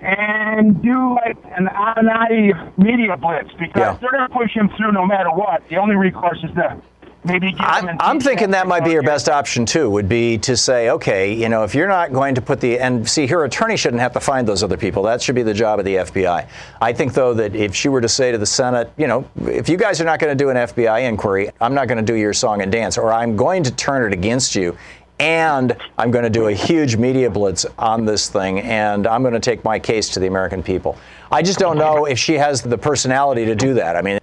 [0.00, 3.98] and do like an Avenatti media blitz because Yeah.
[4.00, 5.62] they're going to push him through no matter what.
[5.68, 6.80] The only recourse is to
[7.24, 9.90] maybe I'm, I'm thinking that might be your best option too.
[9.90, 13.08] Would be to say, okay, you know, if you're not going to put the and
[13.08, 15.02] see, her attorney shouldn't have to find those other people.
[15.02, 16.48] That should be the job of the FBI.
[16.80, 19.68] I think though that if she were to say to the Senate, you know, if
[19.68, 22.14] you guys are not going to do an FBI inquiry, I'm not going to do
[22.14, 24.76] your song and dance, or I'm going to turn it against you.
[25.20, 29.34] And I'm going to do a huge media blitz on this thing, and I'm going
[29.34, 30.98] to take my case to the American people.
[31.30, 33.94] I just don't know if she has the personality to do that.
[33.96, 34.18] I mean,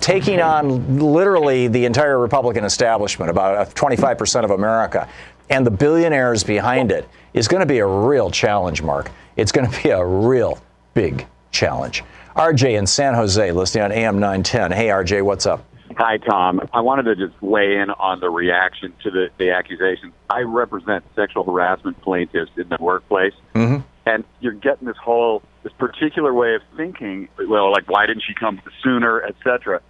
[0.00, 5.08] taking on literally the entire Republican establishment, about 25% of America,
[5.50, 9.10] and the billionaires behind it is going to be a real challenge, Mark.
[9.36, 10.58] It's going to be a real
[10.94, 12.02] big challenge.
[12.34, 14.72] RJ in San Jose, listening on AM 910.
[14.72, 15.64] Hey, RJ, what's up?
[15.96, 16.60] Hi, Thom.
[16.74, 20.12] I wanted to just weigh in on the reaction to the, the accusations.
[20.28, 23.80] I represent sexual harassment plaintiffs in the workplace, Mm-hmm.
[24.04, 27.28] and you're getting this whole this particular way of thinking.
[27.48, 29.80] Well, like why didn't she come sooner, etc.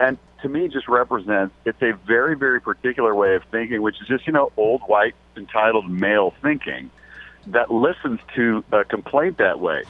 [0.00, 4.08] And to me, just represents it's a very very particular way of thinking, which is
[4.08, 6.90] just you know old white entitled male thinking
[7.48, 9.82] that listens to a complaint that way.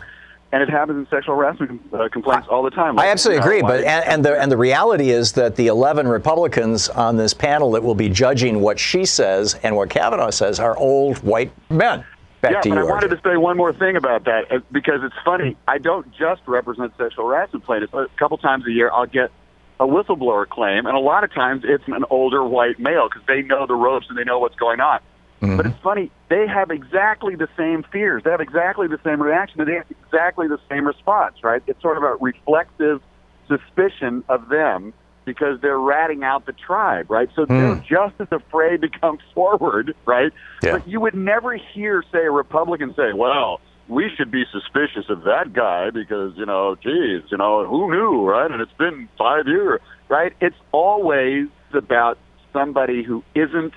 [0.50, 2.98] And it happens in sexual harassment uh, complaints all the time.
[2.98, 6.88] I absolutely agree, but and, and the and the reality is that the 11 Republicans
[6.88, 10.76] on this panel that will be judging what she says and what Kavanaugh says are
[10.76, 12.04] old white men.
[12.46, 14.60] Back yeah, to but you, I wanted to say one more thing about that uh,
[14.70, 15.56] because it's funny.
[15.66, 17.92] I don't just represent sexual harassment plaintiffs.
[17.92, 19.32] A couple times a year, I'll get
[19.80, 23.42] a whistleblower claim, and a lot of times it's an older white male because they
[23.42, 25.00] know the ropes and they know what's going on.
[25.42, 25.56] Mm-hmm.
[25.56, 28.22] But it's funny; they have exactly the same fears.
[28.22, 29.60] They have exactly the same reaction.
[29.60, 31.42] and They have exactly the same response.
[31.42, 31.64] Right?
[31.66, 33.02] It's sort of a reflective
[33.48, 34.94] suspicion of them
[35.26, 37.28] because they're ratting out the tribe, right?
[37.36, 37.82] So they're hmm.
[37.82, 40.32] just as afraid to come forward, right?
[40.62, 40.72] Yeah.
[40.72, 45.24] But you would never hear, say, a Republican say, well, we should be suspicious of
[45.24, 48.50] that guy because, you know, geez, you know, who knew, right?
[48.50, 50.32] And it's been five years, right?
[50.40, 52.18] It's always about
[52.52, 53.74] somebody who isn't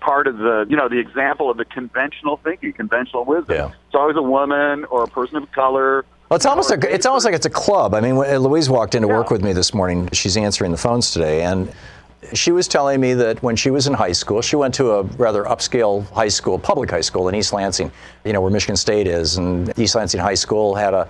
[0.00, 3.56] part of the, you know, the example of the conventional thinking, conventional wisdom.
[3.56, 3.66] Yeah.
[3.86, 6.04] It's always a woman or a person of color.
[6.28, 7.94] Well, it's almost like it's almost like it's a club.
[7.94, 10.10] I mean, when uh, Louise walked into work with me this morning.
[10.12, 11.72] She's answering the phones today, and
[12.34, 15.02] she was telling me that when she was in high school, she went to a
[15.04, 17.90] rather upscale high school, public high school in East Lansing,
[18.24, 21.08] you know, where Michigan State is, and East Lansing High School had a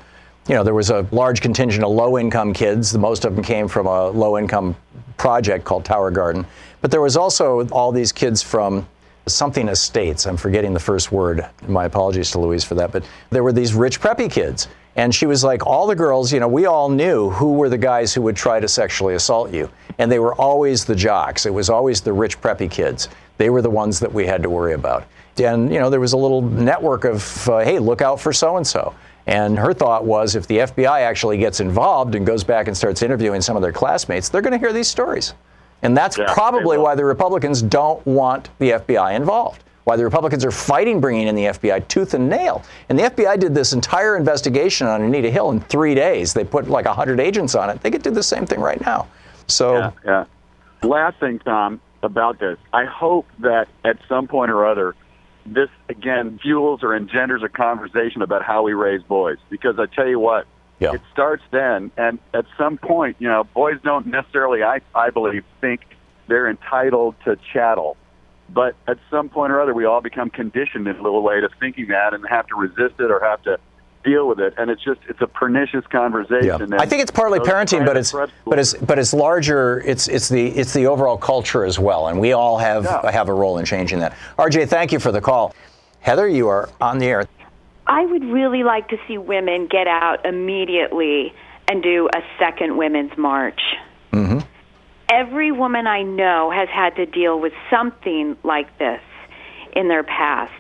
[0.48, 2.90] you know, there was a large contingent of low income kids.
[2.90, 4.74] The most of them came from a low income
[5.18, 6.46] project called Tower Garden.
[6.80, 8.88] But there was also all these kids from
[9.34, 10.26] something estates.
[10.26, 11.46] I'm forgetting the first word.
[11.66, 12.92] My apologies to Louise for that.
[12.92, 14.68] But there were these rich preppy kids.
[14.96, 17.78] And she was like, all the girls, you know, we all knew who were the
[17.78, 19.70] guys who would try to sexually assault you.
[19.98, 21.46] And they were always the jocks.
[21.46, 23.08] It was always the rich preppy kids.
[23.36, 25.06] They were the ones that we had to worry about.
[25.38, 28.56] And, you know, there was a little network of, uh, hey, look out for so
[28.56, 28.92] and so.
[29.28, 33.02] And her thought was if the FBI actually gets involved and goes back and starts
[33.02, 35.34] interviewing some of their classmates, they're going to hear these stories.
[35.82, 39.62] And that's Yeah, probably why the Republicans don't want the FBI involved.
[39.84, 42.62] Why the Republicans are fighting bringing in the FBI tooth and nail.
[42.88, 46.34] And the FBI did this entire investigation on Anita Hill in three days.
[46.34, 47.80] They put like 100 agents on it.
[47.80, 49.06] They could do the same thing right now.
[49.46, 50.24] So, Yeah, yeah.
[50.82, 52.58] Last thing, Thom, about this.
[52.72, 54.94] I hope that at some point or other,
[55.46, 59.38] this again fuels or engenders a conversation about how we raise boys.
[59.48, 60.46] Because I tell you what,
[60.80, 60.92] Yeah.
[60.94, 65.44] it starts then, and at some point, you know, boys don't necessarily, I, I believe,
[65.60, 65.80] think
[66.28, 67.96] they're entitled to chattel.
[68.48, 71.48] But at some point or other, we all become conditioned in a little way to
[71.60, 73.58] thinking that, and have to resist it or have to
[74.04, 74.54] deal with it.
[74.56, 76.70] And it's just, it's a pernicious conversation.
[76.70, 76.76] Yeah.
[76.78, 79.82] I think it's partly parenting, but it's but it's but it's larger.
[79.84, 83.10] It's it's the it's the overall culture as well, and we all have Yeah.
[83.10, 84.16] have a role in changing that.
[84.38, 85.54] RJ, thank you for the call.
[86.00, 87.26] Heather, you are on the air.
[87.88, 91.32] I would really like to see women get out immediately
[91.66, 93.60] and do a second women's march.
[94.12, 94.40] Mm-hmm.
[95.10, 99.00] Every woman I know has had to deal with something like this
[99.74, 100.52] in their past.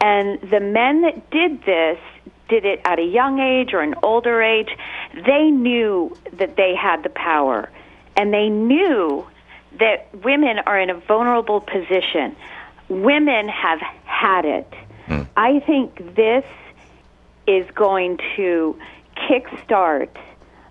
[0.00, 1.98] And the men that did this
[2.48, 4.70] did it at a young age or an older age.
[5.14, 7.70] They knew that they had the power.
[8.16, 9.24] And they knew
[9.78, 12.34] that women are in a vulnerable position.
[12.88, 14.72] Women have had it.
[15.08, 15.26] Mm.
[15.36, 16.44] I think this
[17.46, 18.78] is going to
[19.16, 20.10] kickstart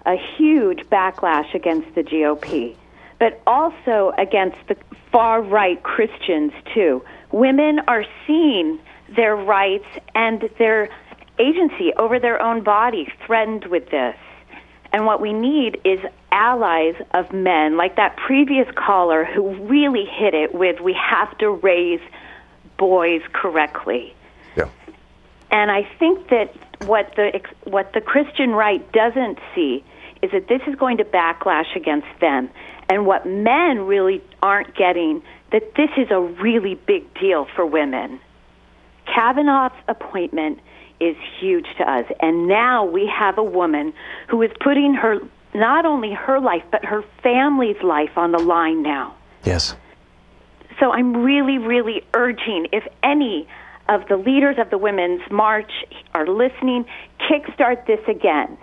[0.05, 2.75] a huge backlash against the GOP,
[3.19, 4.77] but also against the
[5.11, 7.03] far right Christians, too.
[7.31, 8.79] Women are seeing
[9.15, 10.89] their rights and their
[11.39, 14.15] agency over their own body threatened with this.
[14.93, 15.99] And what we need is
[16.31, 21.49] allies of men, like that previous caller who really hit it with we have to
[21.49, 21.99] raise
[22.77, 24.13] boys correctly.
[25.51, 26.53] And I think that
[26.87, 29.83] what the what the Christian right doesn't see
[30.21, 32.49] is that this is going to backlash against them,
[32.89, 38.19] and what men really aren't getting that this is a really big deal for women.
[39.05, 40.59] Kavanaugh's appointment
[40.99, 43.93] is huge to us, and now we have a woman
[44.27, 45.19] who is putting her
[45.53, 49.15] not only her life but her family's life on the line now.
[49.43, 49.75] Yes.
[50.79, 53.47] So I'm really, really urging if any
[53.89, 55.71] of the leaders of the Women's March
[56.13, 56.85] are listening,
[57.19, 58.57] kickstart this again.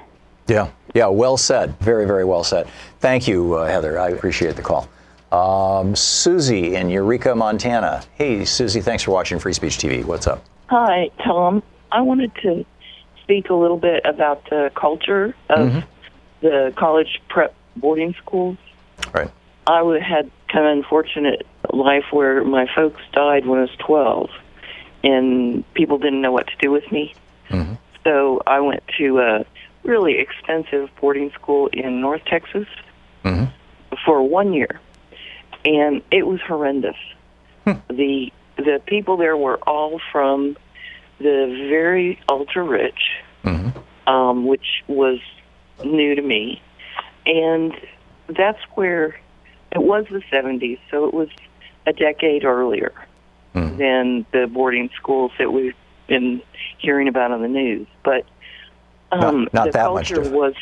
[0.47, 0.69] Yeah.
[0.95, 1.07] Yeah.
[1.07, 1.79] Well said.
[1.81, 2.67] Very, very well said.
[3.01, 3.99] Thank you, uh, Heather.
[3.99, 4.89] I appreciate the call.
[5.33, 8.03] Um, Susie in Eureka, Montana.
[8.15, 8.81] Hey, Susie.
[8.81, 10.05] Thanks for watching Free Speech TV.
[10.05, 10.45] What's up?
[10.69, 11.63] Hi, Thom.
[11.91, 12.65] I wanted to
[13.23, 15.79] speak a little bit about the culture of Mm-hmm.
[16.43, 18.59] the college prep boarding schools.
[19.13, 19.31] Right.
[19.67, 24.29] I had kind of unfortunate life where my folks died when I was 12,
[25.05, 27.15] and people didn't know what to do with me.
[27.51, 27.75] Mm-hmm.
[28.03, 29.45] So I went to a
[29.83, 32.67] really expensive boarding school in North Texas
[33.25, 33.95] Mm-hmm.
[34.05, 34.81] for one year,
[35.65, 36.97] and it was horrendous.
[37.89, 40.59] The the people there were all from
[41.19, 43.01] the very ultra rich,
[44.07, 45.21] um, which was
[45.83, 46.61] new to me,
[47.25, 47.73] and
[48.29, 49.19] that's where
[49.73, 51.29] it was the 70s, so it was
[51.87, 52.93] a decade earlier
[53.55, 55.75] than the boarding schools that we've
[56.09, 56.43] been
[56.79, 57.87] hearing about on the news.
[58.05, 58.25] But
[59.13, 60.55] um, Not- not the culture was,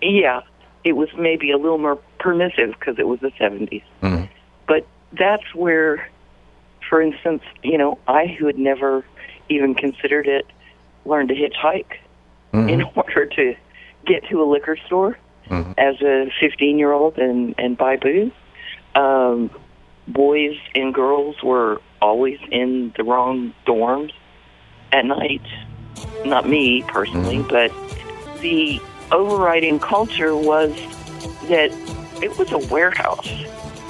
[0.00, 0.40] yeah,
[0.84, 3.82] it was maybe a little more permissive because it was the 70s.
[4.02, 4.28] Mhm.
[4.66, 6.08] But that's where,
[6.88, 9.04] for instance, you know, I who had never
[9.48, 10.46] even considered it,
[11.04, 11.96] learned to hitchhike
[12.52, 13.54] in order to
[14.06, 15.16] get to a liquor store
[15.78, 18.32] as a 15 year old and, and buy booze.
[18.94, 19.50] Um,
[20.08, 24.12] boys and girls were always in the wrong dorms
[24.92, 25.42] at night.
[26.24, 27.72] Not me personally, but
[28.40, 30.72] the overriding culture was
[31.48, 31.70] that
[32.22, 33.28] it was a warehouse,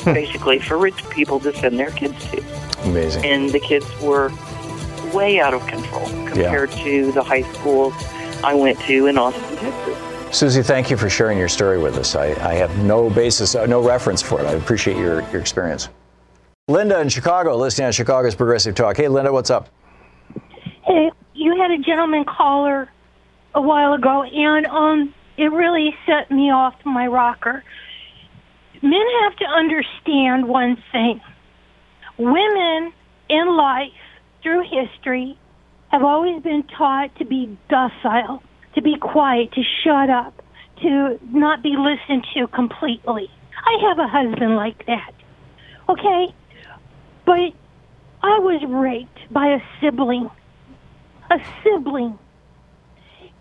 [0.04, 2.42] basically, for rich people to send their kids to.
[2.84, 3.24] Amazing.
[3.24, 4.30] And the kids were
[5.14, 7.94] way out of control compared to the high schools
[8.42, 10.36] I went to in Austin, Texas.
[10.36, 12.16] Susie, thank you for sharing your story with us.
[12.16, 14.46] I, I have no basis, uh, no reference for it.
[14.46, 15.90] I appreciate your, your experience.
[16.72, 18.96] Linda in Chicago, listening on Chicago's Progressive Talk.
[18.96, 19.68] Hey, Linda, what's up?
[20.86, 22.90] Hey, you had a gentleman caller
[23.54, 27.62] a while ago, and um, it really set me off my rocker.
[28.80, 31.20] Men have to understand one thing:
[32.16, 32.94] women
[33.28, 33.92] in life,
[34.42, 35.38] through history,
[35.88, 38.42] have always been taught to be docile,
[38.76, 40.42] to be quiet, to shut up,
[40.80, 43.28] to not be listened to completely.
[43.62, 45.12] I have a husband like that.
[45.90, 46.34] Okay?
[47.24, 47.52] But
[48.22, 50.30] I was raped by a sibling.
[51.30, 52.18] A sibling.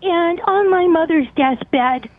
[0.02, 2.10] And on my mother's deathbed,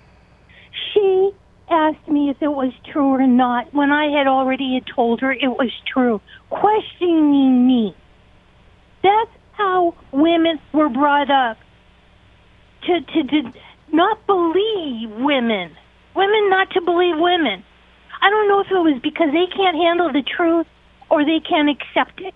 [0.94, 1.32] she
[1.70, 5.32] asked me if it was true or not when I had already had told her
[5.32, 7.96] it was true, questioning me.
[9.02, 11.58] That's how women were brought up.
[12.88, 13.54] To, to, to
[13.92, 15.72] not believe women.
[16.16, 17.64] Women not to believe women.
[18.22, 20.68] I don't know if it was because they can't handle the truth
[21.14, 22.34] or they can't accept it.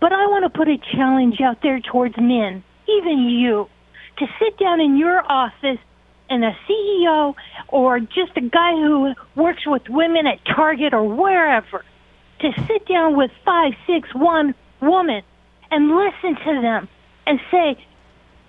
[0.00, 3.68] But I want to put a challenge out there towards men, even you,
[4.16, 5.78] to sit down in your office
[6.30, 7.34] and a CEO
[7.68, 11.84] or just a guy who works with women at Target or wherever,
[12.40, 15.22] to sit down with five, six, one woman
[15.70, 16.88] and listen to them
[17.26, 17.76] and say,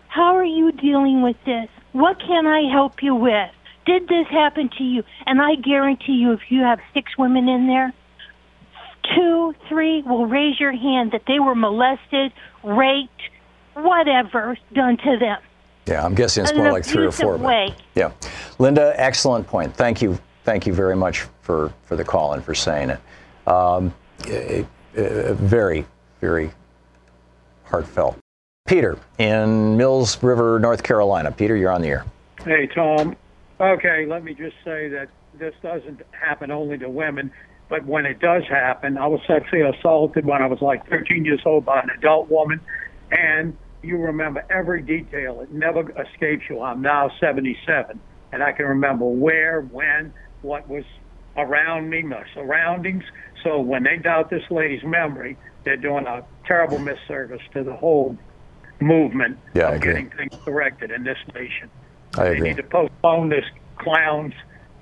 [0.07, 1.67] How are you dealing with this?
[1.91, 3.51] What can I help you with?
[3.85, 5.03] Did this happen to you?
[5.25, 7.93] And I guarantee you, if you have six women in there,
[9.15, 12.31] two, three will raise your hand that they were molested,
[12.63, 13.21] raped,
[13.73, 15.39] whatever done to them.
[15.85, 17.35] Yeah, I'm guessing it's more like three or four.
[17.35, 17.75] abusive but- way.
[17.95, 18.11] Yeah,
[18.59, 19.73] Linda, excellent point.
[19.73, 22.99] Thank you, thank you very much for for the call and for saying it.
[23.47, 23.93] Um,
[24.93, 25.85] very,
[26.19, 26.51] very
[27.65, 28.17] heartfelt.
[28.67, 31.31] Peter in Mills River, North Carolina.
[31.31, 32.05] Peter, you're on the air.
[32.43, 33.15] Hey, Thom.
[33.59, 35.07] Okay, let me just say that
[35.39, 37.31] this doesn't happen only to women,
[37.69, 41.41] but when it does happen, I was sexually assaulted when I was like 13 years
[41.45, 42.61] old by an adult woman,
[43.11, 45.41] and you remember every detail.
[45.41, 46.61] It never escapes you.
[46.61, 47.99] I'm now 77,
[48.31, 50.83] and I can remember where, when, what was
[51.35, 53.03] around me, my surroundings.
[53.43, 58.17] So when they doubt this lady's memory, they're doing a terrible misservice to the whole
[58.79, 61.69] movement Yeah, of getting things corrected in this nation.
[62.17, 62.49] I They agree.
[62.49, 63.45] need to postpone this
[63.77, 64.33] clown's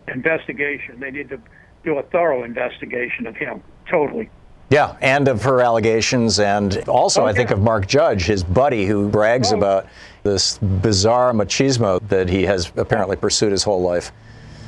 [0.07, 0.99] investigation.
[0.99, 1.41] They need to
[1.85, 3.63] do a thorough investigation of him.
[3.89, 4.29] Totally.
[4.71, 8.87] Yeah, and of her allegations, and also oh, I think of Mark Judge, his buddy,
[8.87, 9.57] who brags oh.
[9.57, 9.87] about
[10.23, 14.11] this bizarre machismo that he has apparently pursued his whole life.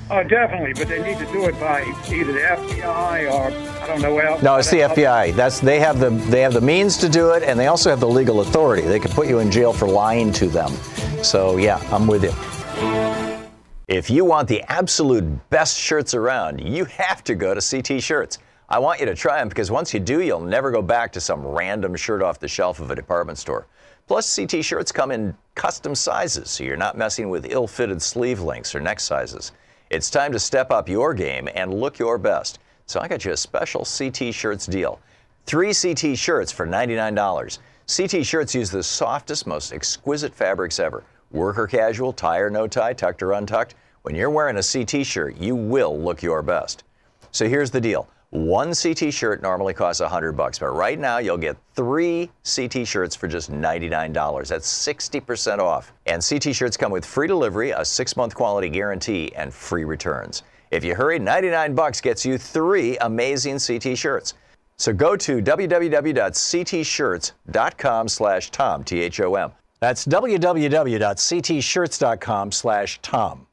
[0.10, 4.02] Oh, definitely, but they need to do it by either the FBI or I don't
[4.02, 4.42] know else.
[4.42, 5.36] No, it's the uh, FBI.
[5.36, 8.00] That's they have the they have the means to do it, and they also have
[8.00, 8.84] the legal authority.
[8.84, 10.72] They can put you in jail for lying to them.
[11.24, 13.37] So yeah, I'm with you.
[13.88, 18.38] If you want the absolute best shirts around, you have to go to CT Shirts.
[18.68, 21.22] I want you to try them because once you do, you'll never go back to
[21.22, 23.66] some random shirt off the shelf of a department store.
[24.06, 28.42] Plus, CT shirts come in custom sizes, so you're not messing with ill fitted sleeve
[28.42, 29.54] lengths or neck sizes.
[29.90, 32.60] It's time to step up your game and look your best.
[32.88, 35.00] So I got you a special CT Shirts deal.
[35.46, 37.60] Three CT shirts for $99.
[37.96, 41.06] CT shirts use the softest, most exquisite fabrics ever.
[41.32, 43.76] Worker casual, tie or no tie, tucked or untucked.
[44.04, 46.84] When you're wearing a CT shirt, you will look your best.
[47.32, 48.08] So here's the deal.
[48.30, 53.16] One CT shirt normally costs 100 bucks, but right now you'll get three CT shirts
[53.16, 54.48] for just $99.
[54.48, 55.94] That's 60% off.
[56.06, 60.44] And CT shirts come with free delivery, a six-month quality guarantee, and free returns.
[60.72, 64.34] If you hurry, 99 bucks gets you three amazing CT shirts.
[64.76, 69.52] So go to www.ctshirts.com slash Thom, T-H-O-M.
[69.80, 73.48] That's www.ctshirts.com slash Thom.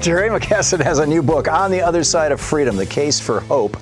[0.00, 3.40] DeRay McKesson has a new book, On the Other Side of Freedom, The Case for
[3.40, 3.76] Hope,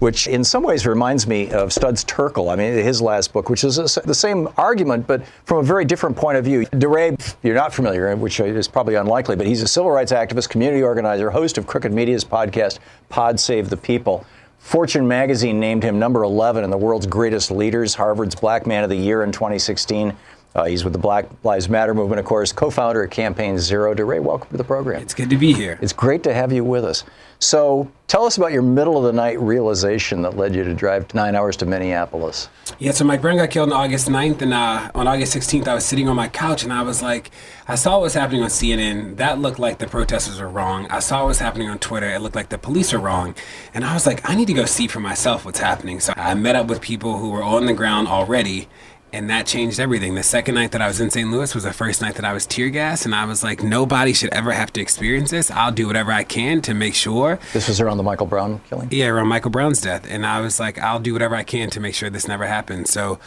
[0.00, 3.64] which in some ways reminds me of Studs Terkel, I mean, his last book, which
[3.64, 6.66] is the same argument, but from a very different point of view.
[6.66, 10.82] DeRay, you're not familiar, which is probably unlikely, but he's a civil rights activist, community
[10.82, 14.26] organizer, host of Crooked Media's podcast, Pod Save the People.
[14.62, 18.90] Fortune magazine named him number 11 in the world's greatest leaders, Harvard's Black Man of
[18.90, 20.16] the Year in 2016.
[20.54, 23.94] Uh, he's with the Black Lives Matter movement, of course, co founder of Campaign Zero.
[23.94, 25.00] DeRay, welcome to the program.
[25.00, 25.78] It's good to be here.
[25.80, 27.04] It's great to have you with us.
[27.38, 31.12] So tell us about your middle of the night realization that led you to drive
[31.14, 32.48] nine hours to Minneapolis.
[32.78, 35.74] Yeah, so my brother got killed on August 9th, and uh, on August 16th, I
[35.74, 37.30] was sitting on my couch and I was like,
[37.66, 39.16] I saw what was happening on CNN.
[39.16, 40.86] That looked like the protesters were wrong.
[40.90, 42.08] I saw what was happening on Twitter.
[42.10, 43.34] It looked like the police are wrong.
[43.72, 45.98] And I was like, I need to go see for myself what's happening.
[45.98, 48.68] So I met up with people who were on the ground already.
[49.12, 50.14] And that changed everything.
[50.14, 51.30] The second night that I was in St.
[51.30, 54.14] Louis was the first night that I was tear gassed, and I was like, nobody
[54.14, 55.50] should ever have to experience this.
[55.50, 57.38] I'll do whatever I can to make sure.
[57.52, 58.88] This was around the Michael Brown killing?
[58.90, 60.06] Yeah, around Michael Brown's death.
[60.08, 62.90] And I was like, I'll do whatever I can to make sure this never happens.
[62.90, 63.18] So,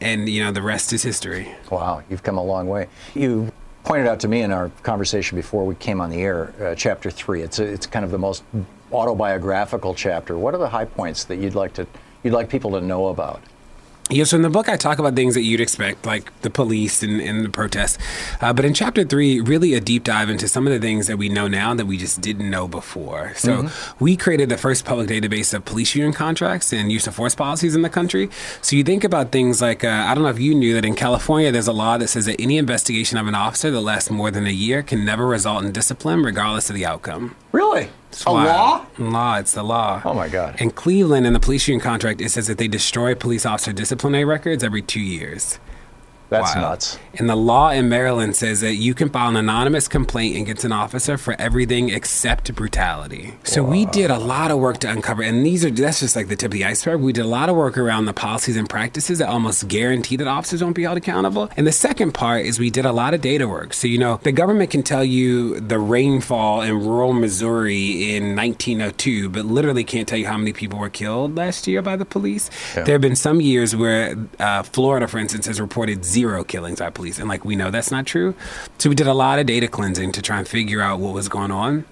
[0.00, 1.54] and, you know, the rest is history.
[1.70, 2.88] Wow, you've come a long way.
[3.14, 3.52] You
[3.84, 7.10] pointed out to me in our conversation before we came on the air, uh, chapter
[7.10, 7.42] three.
[7.42, 8.44] It's, a, it's kind of the most
[8.92, 10.38] autobiographical chapter.
[10.38, 11.86] What are the high points that you'd like to
[12.22, 13.42] you'd like people to know about?
[14.10, 17.02] Yeah, so in the book, I talk about things that you'd expect, like the police
[17.02, 17.96] and, and the protests.
[18.38, 21.16] Uh, but in chapter three, really a deep dive into some of the things that
[21.16, 23.32] we know now that we just didn't know before.
[23.34, 24.04] So Mm-hmm.
[24.04, 27.74] we created the first public database of police union contracts and use of force policies
[27.74, 28.28] in the country.
[28.60, 30.94] So you think about things like, uh, I don't know if you knew that in
[30.94, 34.30] California, there's a law that says that any investigation of an officer that lasts more
[34.30, 37.36] than a year can never result in discipline, regardless of the outcome.
[37.54, 37.88] Really?
[38.10, 38.84] It's A law?
[38.98, 39.38] Law.
[39.38, 40.02] It's the law.
[40.04, 40.60] Oh my God.
[40.60, 44.24] In Cleveland, in the police union contract, it says that they destroy police officer disciplinary
[44.24, 45.60] records every two years.
[46.34, 46.60] That's Wow.
[46.62, 46.98] nuts.
[47.16, 50.72] And the law in Maryland says that you can file an anonymous complaint against an
[50.72, 53.34] officer for everything except brutality.
[53.44, 56.26] So we did a lot of work to uncover, and these are that's just like
[56.28, 57.00] the tip of the iceberg.
[57.00, 60.26] We did a lot of work around the policies and practices that almost guarantee that
[60.26, 61.50] officers won't be held accountable.
[61.56, 63.74] And the second part is we did a lot of data work.
[63.74, 69.28] So you know, the government can tell you the rainfall in rural Missouri in 1902,
[69.28, 72.50] but literally can't tell you how many people were killed last year by the police.
[72.76, 72.82] Yeah.
[72.84, 76.90] There have been some years where uh, Florida, for instance, has reported zero killings by
[76.90, 78.34] police, and like we know that's not true.
[78.78, 81.28] So we did a lot of data cleansing to try and figure out what was
[81.28, 81.84] going on.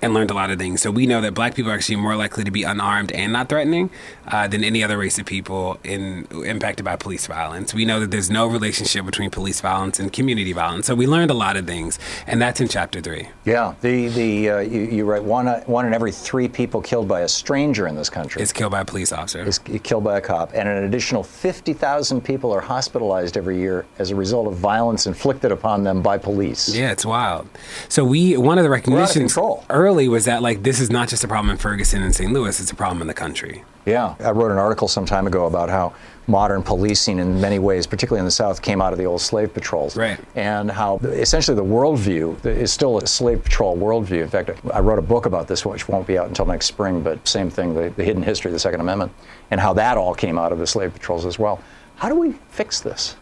[0.00, 0.80] And learned a lot of things.
[0.80, 3.48] So we know that black people are actually more likely to be unarmed and not
[3.48, 3.90] threatening
[4.26, 7.74] uh, than any other race of people in impacted by police violence.
[7.74, 10.86] We know that there's no relationship between police violence and community violence.
[10.86, 13.28] So we learned a lot of things, and that's in chapter three.
[13.44, 17.08] Yeah, the the uh, you, you write one uh, one in every three people killed
[17.08, 19.42] by a stranger in this country is killed by a police officer.
[19.42, 23.86] Is killed by a cop, and an additional fifty thousand people are hospitalized every year
[23.98, 26.74] as a result of violence inflicted upon them by police.
[26.74, 27.48] Yeah, it's wild.
[27.88, 29.34] So we one of the recognitions
[29.82, 32.32] early was that like this is not just a problem in Ferguson and St.
[32.32, 33.64] Louis; it's a problem in the country.
[33.84, 35.92] Yeah, I wrote an article some time ago about how
[36.28, 39.52] modern policing, in many ways, particularly in the South, came out of the old slave
[39.52, 39.96] patrols.
[39.96, 40.20] Right.
[40.36, 44.22] And how essentially the worldview is still a slave patrol worldview.
[44.22, 47.02] In fact, I wrote a book about this, which won't be out until next spring,
[47.02, 49.12] but same thing the, the hidden history of the Second Amendment,
[49.50, 51.60] and how that all came out of the slave patrols as well.
[51.96, 53.16] How do we fix this?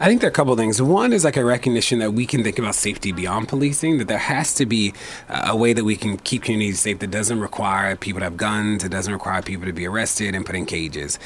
[0.00, 0.80] I think there are a couple things.
[0.80, 4.18] One is like a recognition that we can think about safety beyond policing, that there
[4.18, 4.92] has to be
[5.28, 8.36] uh, a way that we can keep communities safe that doesn't require people to have
[8.36, 11.18] guns, it doesn't require people to be arrested and put in cages.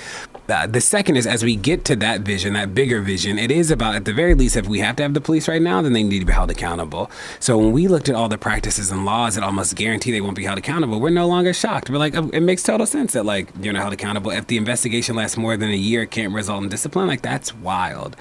[0.49, 3.71] Uh, the second is as we get to that vision, that bigger vision, it is
[3.71, 5.93] about, at the very least, if we have to have the police right now, then
[5.93, 7.11] they need to be held accountable.
[7.41, 10.37] So when we looked at all the practices and laws that almost guarantee they won't
[10.37, 11.91] be held accountable, we're no longer shocked.
[11.91, 14.31] We're like, oh, it makes total sense that like you're not held accountable.
[14.31, 17.07] If the investigation lasts more than a year, it can't result in discipline.
[17.07, 18.17] Like that's wild.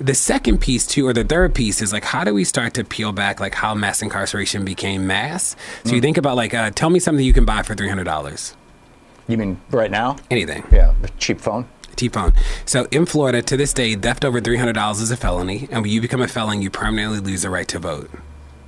[0.00, 2.84] The second piece too, or the third piece is like, how do we start to
[2.84, 5.56] peel back like how mass incarceration became mass?
[5.84, 8.04] So you think about like, uh, tell me something you can buy for three hundred
[8.04, 8.54] dollars.
[9.28, 10.16] You mean right now?
[10.30, 10.64] Anything.
[10.70, 11.68] Yeah, a cheap phone.
[11.96, 12.32] Cheap phone.
[12.64, 15.82] So in Florida, to this day, theft over three hundred dollars is a felony, and
[15.82, 18.10] when you become a felon, you permanently lose the right to vote.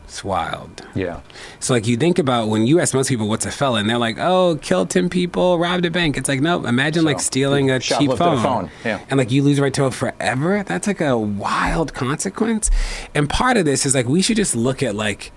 [0.05, 0.87] It's wild.
[0.95, 1.21] Yeah.
[1.61, 4.17] So like you think about when you ask most people what's a felon, they're like,
[4.19, 6.17] oh, killed ten people, robbed a bank.
[6.17, 9.05] It's like no, imagine like stealing a cheap phone, phone, yeah.
[9.11, 10.63] and like you lose the right to vote forever.
[10.63, 12.71] That's like a wild consequence.
[13.15, 15.31] And part of this is like we should just look at like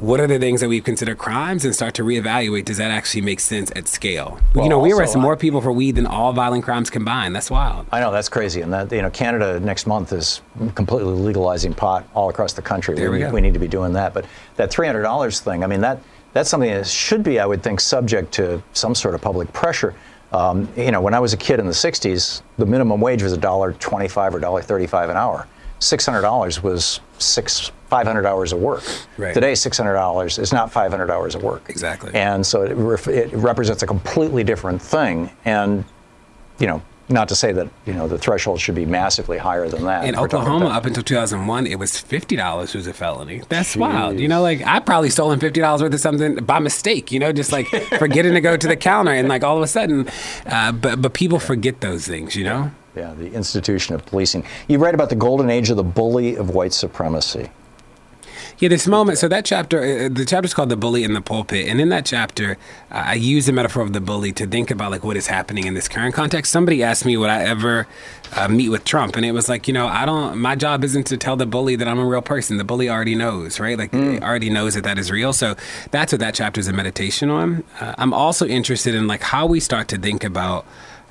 [0.00, 2.64] what are the things that we consider crimes and start to reevaluate.
[2.64, 4.40] Does that actually make sense at scale?
[4.54, 7.36] Well, you know, we arrest more people for weed than all violent crimes combined.
[7.36, 7.86] That's wild.
[7.92, 10.40] I know that's crazy, and that you know Canada next month is
[10.74, 12.94] completely legalizing pot all across the country.
[12.94, 13.30] There we we, go.
[13.30, 14.14] we need to be doing that.
[14.14, 14.26] But
[14.56, 16.00] that three hundred dollars thing, I mean that
[16.32, 19.94] that's something that should be, I would think, subject to some sort of public pressure.
[20.32, 23.36] Um, you know, when I was a kid in the '60s, the minimum wage was
[23.36, 25.46] $1.25 or $1.35 an hour.
[25.80, 28.84] Six hundred dollars was six five hundred hours of work.
[29.18, 29.34] Right.
[29.34, 31.68] Today, six hundred dollars is not five hundred hours of work.
[31.68, 32.14] Exactly.
[32.14, 35.30] And so it, ref- it represents a completely different thing.
[35.44, 35.84] And
[36.58, 39.84] you know, not to say that you know the threshold should be massively higher than
[39.84, 40.04] that.
[40.04, 43.42] In Oklahoma, up until 2001, it was fifty dollars was a felony.
[43.48, 44.20] That's wild.
[44.20, 47.10] You know, like I probably stolen fifty dollars worth of something by mistake.
[47.10, 47.66] You know, just like
[47.98, 50.08] forgetting to go to the counter, and like all of a sudden,
[50.46, 52.36] uh, but but people forget those things.
[52.36, 52.70] You know.
[52.96, 54.44] Yeah, the institution of policing.
[54.68, 57.50] You write about the golden age of the bully of white supremacy.
[58.58, 59.16] Yeah, this moment.
[59.16, 62.04] So that chapter, the chapter is called "The Bully in the Pulpit," and in that
[62.04, 62.58] chapter,
[62.90, 65.66] uh, I use the metaphor of the bully to think about like what is happening
[65.66, 66.52] in this current context.
[66.52, 67.86] Somebody asked me, would I ever
[68.34, 69.16] uh, meet with Trump?
[69.16, 70.36] And it was like, you know, I don't.
[70.38, 72.58] My job isn't to tell the bully that I'm a real person.
[72.58, 73.78] The bully already knows, right?
[73.78, 75.32] Like, he already knows that that is real.
[75.32, 75.54] So
[75.90, 77.64] that's what that chapter is a meditation on.
[77.80, 80.66] Uh, I'm also interested in like how we start to think about.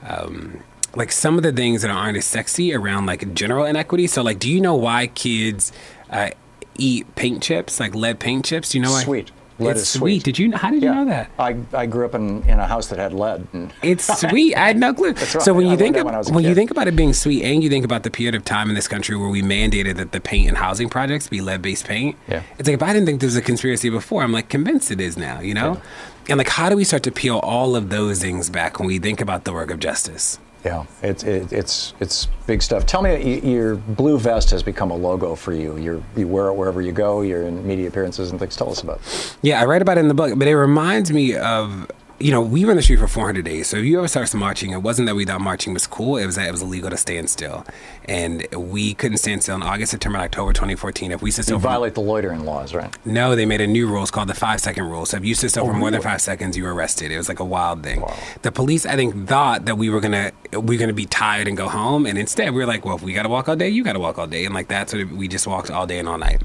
[0.06, 0.62] Um,
[0.96, 4.08] like some of the things that aren't as sexy around like general inequity.
[4.08, 5.72] So like, do you know why kids
[6.10, 6.30] uh,
[6.76, 8.70] eat paint chips, like lead paint chips?
[8.70, 9.04] Do you know why?
[9.04, 9.32] Sweet.
[9.60, 10.00] Lead it's is sweet.
[10.00, 10.24] sweet.
[10.24, 10.52] Did you?
[10.54, 11.30] How did you know that?
[11.38, 13.46] I, I grew up in, in a house that had lead.
[13.52, 14.56] And It's sweet.
[14.56, 15.12] I had no clue.
[15.12, 15.44] That's right.
[15.44, 17.44] So when you learned think of, when I when you think about it being sweet,
[17.44, 20.14] and you think about the period of time in this country where we mandated that
[20.14, 22.42] the paint and housing projects be lead-based paint, Yeah.
[22.58, 25.02] it's like if I didn't think there was a conspiracy before, I'm like convinced it
[25.02, 25.42] is now.
[25.42, 25.82] You know,
[26.30, 28.98] and like how do we start to peel all of those things back when we
[28.98, 30.40] think about the work of justice?
[30.66, 32.86] Yeah, it's it, it's it's big stuff.
[32.86, 35.78] Tell me, your blue vest has become a logo for you.
[35.78, 37.22] You're, you wear it wherever you go.
[37.22, 38.58] You're in media appearances and things.
[38.58, 38.98] Tell us about.
[38.98, 39.38] it.
[39.42, 41.90] Yeah, I write about it in the book, but it reminds me of
[42.20, 43.68] you know we were in the street for 400 days.
[43.68, 46.18] So if you ever started some marching, it wasn't that we thought marching was cool.
[46.18, 47.66] It was that it was illegal to stand still,
[48.06, 51.12] and we couldn't stand still in August, September, and October 2014.
[51.12, 52.96] If we stood still for violate the loitering laws, right?
[53.06, 54.02] no, they made a new rule.
[54.02, 55.06] It's called the five second rule.
[55.06, 57.12] So if you stood still Oh, for more than five seconds, you were arrested.
[57.12, 58.04] It was like a wild thing.
[58.42, 61.56] The police, I think, thought that we were gonna we were gonna be tired and
[61.56, 63.84] go home, and instead we were like, well, if we gotta walk all day, you
[63.84, 66.18] gotta walk all day, and like that's what we just walked all day and all
[66.18, 66.42] night.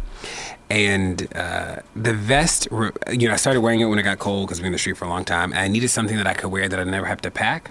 [0.71, 2.69] And uh, the vest,
[3.12, 4.79] you know, I started wearing it when it got cold because we were in the
[4.79, 5.53] street for a long time.
[5.53, 7.71] And I needed something that I could wear that I never have to pack.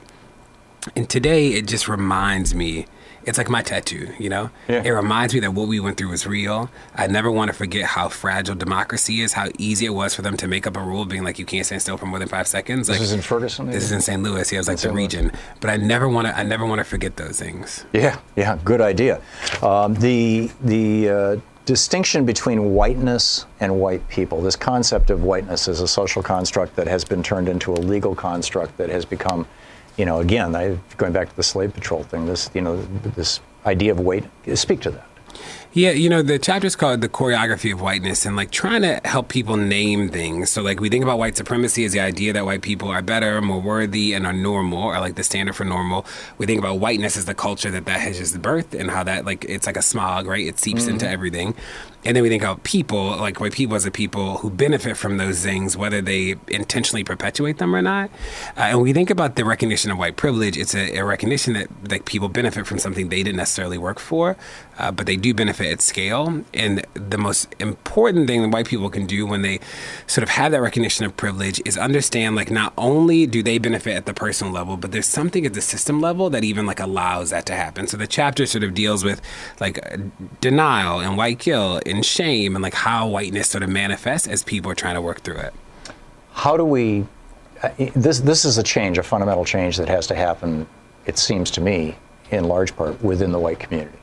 [0.95, 2.85] And today it just reminds me,
[3.25, 4.49] it's like my tattoo, you know?
[4.67, 6.69] It reminds me that what we went through was real.
[6.93, 10.35] I never want to forget how fragile democracy is, how easy it was for them
[10.37, 12.47] to make up a rule being like, you can't stand still for more than five
[12.47, 12.87] seconds.
[12.87, 13.67] This is in Ferguson.
[13.71, 14.21] This is in St.
[14.21, 14.51] Louis.
[14.51, 14.91] Yeah, it was like St.
[14.91, 15.03] the Louis.
[15.03, 15.31] region.
[15.61, 17.85] But I never want to, I never want to forget those things.
[17.93, 19.21] Yeah, yeah, good idea.
[19.61, 25.79] Um, the the uh, distinction between whiteness and white people, this concept of whiteness is
[25.79, 29.47] a social construct that has been turned into a legal construct that has become,
[29.97, 32.81] you know, again, I, going back to the slave patrol thing, this, you know,
[33.15, 34.25] this idea of white.
[34.55, 35.07] Speak to that.
[35.75, 39.27] Yeah, you know, the chapter's called The Choreography of Whiteness and like trying to help
[39.29, 40.51] people name things.
[40.51, 43.41] So, like, we think about white supremacy as the idea that white people are better,
[43.41, 46.05] more worthy, and are normal, or like the standard for normal.
[46.37, 49.25] We think about whiteness as the culture that that has just birthed and how that,
[49.25, 50.45] like, it's like a smog, right?
[50.45, 51.11] It seeps into Mhm.
[51.11, 51.55] everything.
[52.05, 55.15] And then we think about people, like white people as a people who benefit from
[55.17, 58.09] those things, whether they intentionally perpetuate them or not.
[58.57, 60.57] Uh, and we think about the recognition of white privilege.
[60.57, 64.35] It's a, a recognition that like people benefit from something they didn't necessarily work for,
[64.77, 66.43] uh, but they do benefit at scale.
[66.53, 69.59] And the most important thing that white people can do when they
[70.07, 73.95] sort of have that recognition of privilege is understand like not only do they benefit
[73.95, 77.29] at the personal level, but there's something at the system level that even like allows
[77.29, 77.87] that to happen.
[77.87, 79.21] So the chapter sort of deals with
[79.59, 79.79] like
[80.41, 84.71] denial and white guilt and shame and like how whiteness sort of manifests as people
[84.71, 85.53] are trying to work through it.
[86.33, 87.05] How do we?
[87.61, 90.67] Uh, this this is a change, a fundamental change that has to happen.
[91.05, 91.95] It seems to me,
[92.31, 93.99] in large part, within the white community,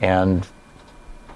[0.00, 0.46] and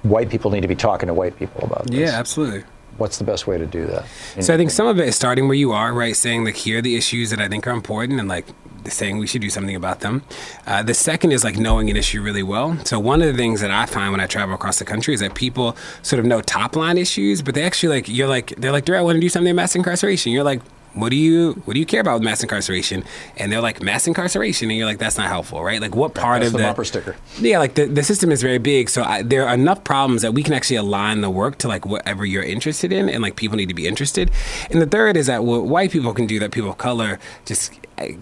[0.09, 1.97] white people need to be talking to white people about this.
[1.97, 2.65] Yeah, absolutely.
[2.99, 4.07] What's the best way to do that?
[4.41, 6.17] So I think some of it is starting where you are, right?
[6.17, 8.47] Saying like here are the issues that I think are important, and like
[8.91, 10.23] saying we should do something about them.
[10.67, 12.79] Uh, the second is like knowing an issue really well.
[12.85, 15.21] So one of the things that I find when I travel across the country is
[15.21, 18.73] that people sort of know top line issues, but they actually like you're like they're
[18.73, 20.63] like, "Dude, I want to do something about mass incarceration." You're like.
[20.97, 23.05] What do you what do you care about with mass incarceration?
[23.37, 25.81] And they're like mass incarceration, and you're like that's not helpful, right?
[25.81, 27.17] Like what part That's of the bumper sticker.
[27.39, 30.33] yeah, like the, the system is very big, so I, there are enough problems that
[30.33, 33.57] we can actually align the work to like whatever you're interested in, and like people
[33.57, 34.31] need to be interested.
[34.71, 37.73] And the third is that what white people can do that people of color just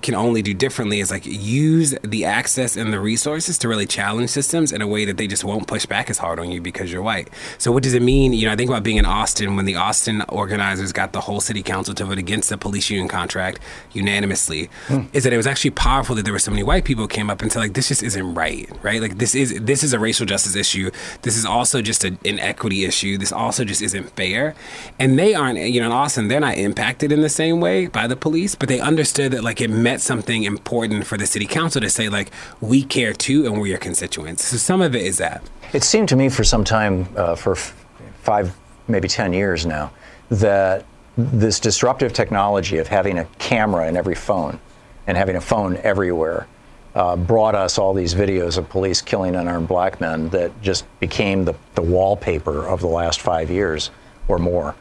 [0.03, 4.31] can only do differently is like use the access and the resources to really challenge
[4.31, 6.93] systems in a way that they just won't push back as hard on you because
[6.93, 7.29] you're white.
[7.59, 8.33] So what does it mean?
[8.33, 11.41] You know, I think about being in Austin when the Austin organizers got the whole
[11.41, 13.59] city council to vote against the police union contract
[13.93, 14.71] unanimously.
[14.87, 15.03] Hmm.
[15.13, 17.43] Is that it was actually powerful that there were so many white people came up
[17.43, 19.01] and said like this just isn't right, right?
[19.01, 20.91] Like this is this is a racial justice issue.
[21.23, 23.19] This is also just an equity issue.
[23.19, 24.55] This also just isn't fair.
[25.01, 28.07] And they aren't, you know, in Austin, they're not impacted in the same way by
[28.07, 31.81] the police, but they understood that like it meant something important for the city council
[31.81, 34.45] to say like we care too and we're your constituents.
[34.45, 35.43] So some of it is that.
[35.73, 37.85] It seemed to me for some time, uh, for f-
[38.23, 38.55] five,
[38.87, 39.91] maybe 10 years now,
[40.31, 40.85] that
[41.17, 44.61] this disruptive technology of having a camera in every phone
[45.07, 46.47] and having a phone everywhere
[46.95, 51.45] uh, brought us all these videos of police killing unarmed black men that just became
[51.45, 53.91] the, the wallpaper of the last five years
[54.29, 54.77] or more,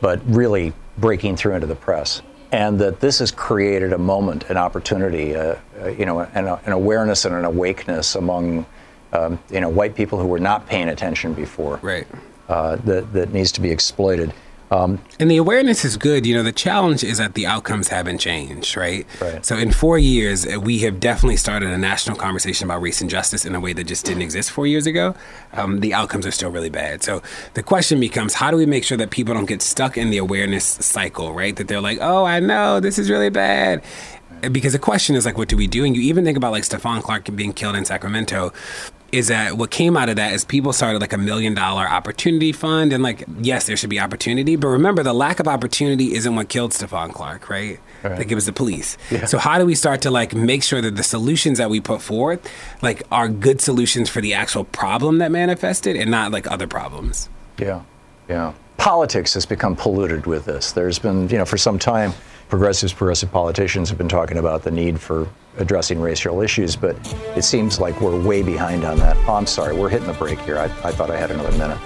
[0.00, 2.22] but really breaking through into the press.
[2.50, 6.72] And that this has created a moment, an opportunity, uh, uh, you know, an, an
[6.72, 8.64] awareness and an awakeness among,
[9.12, 11.78] um, you know, white people who were not paying attention before.
[11.82, 12.06] Right.
[12.48, 14.32] Uh, that that needs to be exploited.
[14.70, 16.26] Um, And the awareness is good.
[16.26, 19.06] You know, the challenge is that the outcomes haven't changed, right?
[19.20, 19.44] Right.
[19.44, 23.08] So in four years, uh, we have definitely started a national conversation about race and
[23.08, 25.14] justice in a way that just didn't exist four years ago.
[25.54, 27.02] Um, the outcomes are still really bad.
[27.02, 27.22] So
[27.54, 30.18] the question becomes, how do we make sure that people don't get stuck in the
[30.18, 31.56] awareness cycle, right?
[31.56, 33.82] That they're like, oh, I know this is really bad.
[34.52, 35.84] because the question is like, what do we do?
[35.84, 38.52] And you even think about like Stephon Clark being killed in Sacramento.
[39.10, 40.34] Is that what came out of that?
[40.34, 43.98] Is people started like a million dollar opportunity fund, and like, yes, there should be
[43.98, 47.80] opportunity, but remember, the lack of opportunity isn't what killed Stephon Clark, right?
[48.02, 48.18] Right.
[48.18, 48.98] Like it was the police.
[49.10, 49.24] Yeah.
[49.24, 52.02] So how do we start to like make sure that the solutions that we put
[52.02, 52.48] forth
[52.82, 57.28] like, are good solutions for the actual problem that manifested, and not like other problems?
[57.58, 57.82] Yeah,
[58.28, 58.52] yeah.
[58.78, 60.72] Politics has become polluted with this.
[60.72, 62.12] There's been, you know, for some time,
[62.48, 66.96] progressives, progressive politicians have been talking about the need for addressing racial issues, but
[67.36, 69.16] it seems like we're way behind on that.
[69.28, 70.58] Oh, I'm sorry, we're hitting the break here.
[70.58, 71.78] I, I thought I had another minute.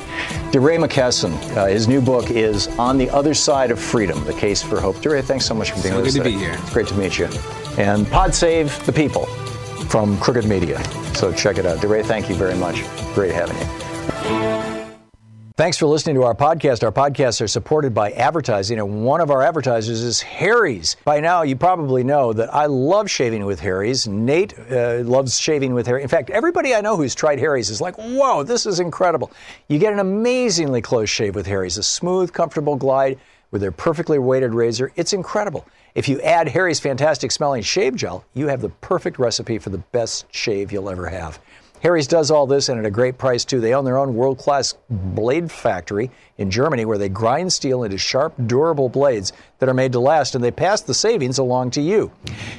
[0.53, 4.62] DeRay McKesson, uh, his new book is On the Other Side of Freedom, The Case
[4.62, 4.97] for Hope.
[5.01, 6.36] DeRay, thanks so much for being So with us good to today.
[6.38, 6.55] be here.
[6.61, 7.26] It's great to meet you.
[7.78, 9.24] And Pod Save the People
[9.86, 10.84] from Crooked Media.
[11.14, 11.80] So check it out.
[11.80, 12.82] DeRay, thank you very much.
[13.14, 14.61] Great having you.
[15.55, 16.82] Thanks for listening to our podcast.
[16.82, 20.96] Our podcasts are supported by advertising, and one of our advertisers is Harry's.
[21.05, 24.09] By now, you probably know that I love shaving with Harry's.
[24.09, 26.03] Nate uh, loves shaving with Harry.
[26.03, 29.30] In fact, everybody I know who's tried Harry's is like, whoa, this is incredible.
[29.68, 33.18] You get an amazingly close shave with Harry's, a smooth, comfortable glide
[33.50, 34.90] with their perfectly weighted razor.
[34.96, 35.66] It's incredible.
[35.94, 39.78] If you add Harry's fantastic smelling shave gel, you have the perfect recipe for the
[39.78, 41.38] best shave you'll ever have.
[41.82, 43.60] Harry's does all this and at a great price too.
[43.60, 45.14] They own their own world-class mm-hmm.
[45.14, 49.92] blade factory in Germany where they grind steel into sharp, durable blades that are made
[49.92, 52.12] to last and they pass the savings along to you.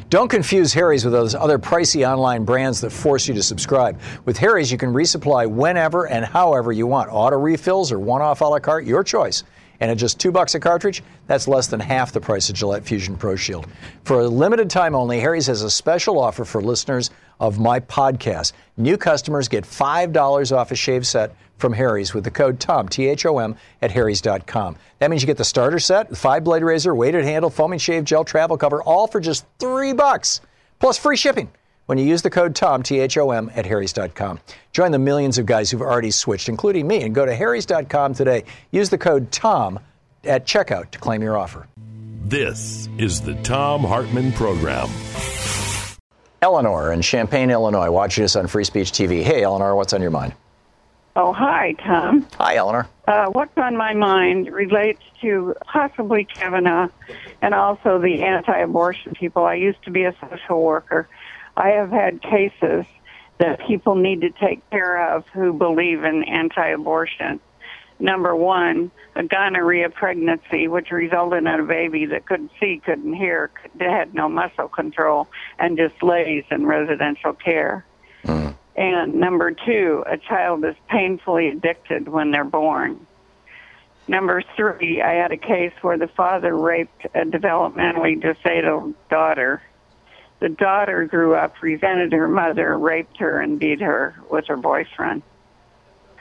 [0.09, 3.99] Don't confuse Harry's with those other pricey online brands that force you to subscribe.
[4.25, 7.09] With Harry's, you can resupply whenever and however you want.
[7.09, 9.43] Auto refills or one-off a la carte, your choice.
[9.79, 12.85] And at just two bucks a cartridge, that's less than half the price of Gillette
[12.85, 13.67] Fusion Pro Shield.
[14.03, 17.09] For a limited time only, Harry's has a special offer for listeners
[17.39, 18.53] of my podcast.
[18.77, 23.07] New customers get $5 off a shave set from Harry's with the code THOM, T
[23.07, 24.75] H O M, at Harry's.com.
[24.99, 28.25] That means you get the starter set, five blade razor, weighted handle, foaming shave gel,
[28.25, 30.41] travel cover, all for just three bucks,
[30.79, 31.49] plus free shipping
[31.85, 34.39] when you use the code THOM, T H O M, at Harry's.com.
[34.71, 38.43] Join the millions of guys who've already switched, including me, and go to Harry's.com today.
[38.71, 39.79] Use the code THOM
[40.23, 41.67] at checkout to claim your offer.
[42.25, 44.87] This is the Thom Hartmann Program.
[46.43, 49.23] Eleanor in Champaign, Illinois, watching us on Free Speech TV.
[49.23, 50.33] Hey, Eleanor, what's on your mind?
[51.15, 52.27] Oh, hi, Thom.
[52.37, 52.85] Hi, Eleanor.
[53.07, 56.89] Uh, what's on my mind relates to possibly Kavanaugh
[57.41, 59.45] and also the anti abortion people.
[59.45, 61.07] I used to be a social worker.
[61.55, 62.83] I have had cases
[63.37, 67.39] that people need to take care of who believe in anti abortion.
[67.99, 73.51] Number one, a gonorrhea pregnancy, which resulted in a baby that couldn't see, couldn't hear,
[73.75, 75.27] that had no muscle control,
[75.59, 77.85] and just lays in residential care.
[78.23, 78.51] Mm-hmm.
[78.75, 83.05] And number two, a child is painfully addicted when they're born.
[84.07, 89.61] Number three, I had a case where the father raped a developmentally disabled daughter.
[90.39, 95.21] The daughter grew up, resented her mother, raped her, and beat her with her boyfriend.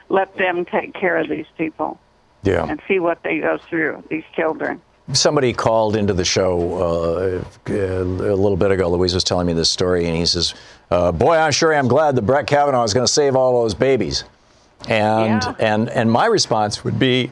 [0.09, 1.99] Let them take care of these people
[2.43, 2.67] Yeah.
[2.69, 4.81] and see what they go through, these children.
[5.13, 8.89] Somebody called into the show uh, a little bit ago.
[8.89, 10.55] Louise was telling me this story, and he says,
[10.91, 13.75] uh, "Boy, I'm sure am glad that Brett Kavanaugh is going to save all those
[13.75, 14.25] babies."
[14.89, 15.55] And Yeah.
[15.59, 17.31] and and my response would be,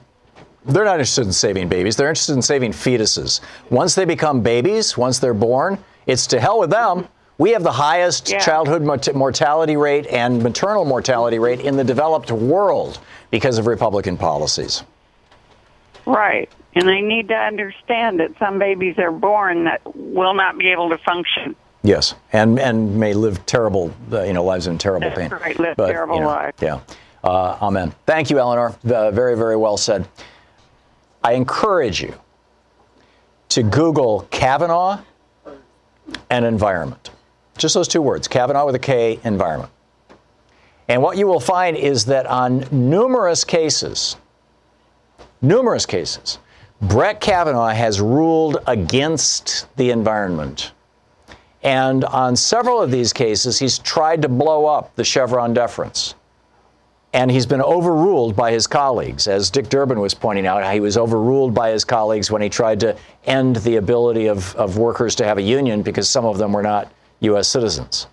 [0.66, 1.96] they're not interested in saving babies.
[1.96, 3.40] They're interested in saving fetuses.
[3.70, 7.06] Once they become babies, once they're born, it's to hell with them.
[7.38, 8.38] We have the highest Yeah.
[8.40, 12.98] childhood mort- mortality rate and maternal mortality rate in the developed world
[13.30, 14.82] because of Republican policies.
[16.14, 16.50] Right.
[16.74, 20.90] And they need to understand that some babies are born that will not be able
[20.90, 21.56] to function.
[21.82, 25.30] Yes, and and may live terrible, uh, you know, lives in terrible That's pain.
[25.30, 26.58] right, live terrible you know, lives.
[26.60, 26.80] Yeah.
[27.24, 27.94] Uh, amen.
[28.06, 28.76] Thank you, Eleanor.
[28.84, 30.06] Uh, very, very well said.
[31.24, 32.14] I encourage you
[33.50, 35.00] to Google Kavanaugh
[36.30, 37.10] and environment.
[37.58, 39.72] Just those two words, Kavanaugh with a K, environment.
[40.88, 44.16] And what you will find is that on numerous cases,
[45.42, 46.38] numerous cases,
[46.82, 50.72] Brett Kavanaugh has ruled against the environment.
[51.62, 56.14] And on several of these cases, he's tried to blow up the Chevron deference.
[57.12, 59.26] And he's been overruled by his colleagues.
[59.26, 62.80] As Dick Durbin was pointing out, he was overruled by his colleagues when he tried
[62.80, 66.52] to end the ability of, of workers to have a union because some of them
[66.52, 67.48] were not U.S.
[67.48, 68.06] citizens.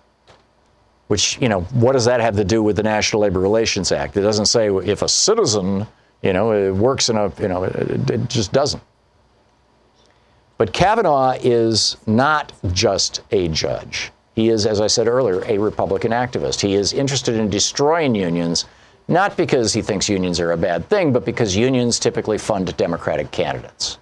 [1.06, 4.16] Which, you know, what does that have to do with the National Labor Relations Act?
[4.16, 5.86] It doesn't say if a citizen,
[6.22, 8.82] you know, it works in a, you know, it, it just doesn't.
[10.56, 14.10] But Kavanaugh is not just a judge.
[14.34, 16.60] He is, as I said earlier, a Republican activist.
[16.60, 18.66] He is interested in destroying unions,
[19.06, 23.30] not because he thinks unions are a bad thing, but because unions typically fund Democratic
[23.30, 23.98] candidates.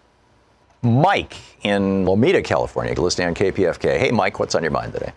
[0.83, 3.99] Mike in Lomita, California, listening on KPFK.
[3.99, 5.12] Hey, Mike, what's on your mind today?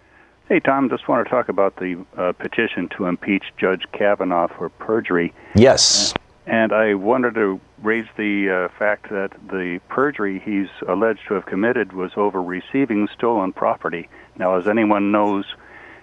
[0.47, 4.69] Hey, Thom, just want to talk about the uh, petition to impeach Judge Kavanaugh for
[4.69, 5.31] perjury.
[5.53, 6.13] Yes.
[6.49, 11.45] And I wanted to raise the uh, fact that the perjury he's alleged to have
[11.45, 14.09] committed was over receiving stolen property.
[14.35, 15.45] Now, as anyone knows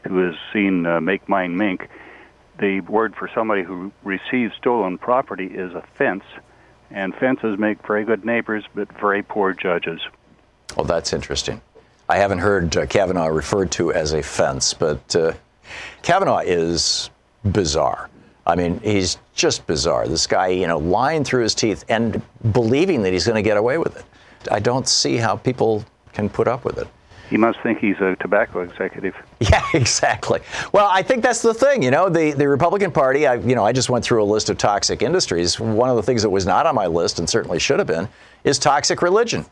[0.06, 1.88] who has seen uh, Make Mine Mink,
[2.60, 6.22] the word for somebody who receives stolen property is a fence,
[6.92, 10.00] and fences make very good neighbors but very poor judges.
[10.76, 11.60] Well, that's interesting.
[12.08, 15.32] I haven't heard uh, Kavanaugh referred to as a fence, but uh,
[16.02, 17.10] Kavanaugh is
[17.44, 18.08] bizarre.
[18.46, 20.06] I mean, he's just bizarre.
[20.06, 22.22] This guy, you know, lying through his teeth and
[22.52, 24.04] believing that he's going to get away with it.
[24.50, 26.86] I don't see how people can put up with it.
[27.28, 29.14] He must think he's a tobacco executive.
[29.38, 30.40] Yeah, exactly.
[30.72, 31.82] Well, I think that's the thing.
[31.82, 34.48] You know, the, the Republican Party, I, you know, I just went through a list
[34.48, 35.60] of toxic industries.
[35.60, 38.08] One of the things that was not on my list and certainly should have been
[38.44, 39.44] is toxic religion.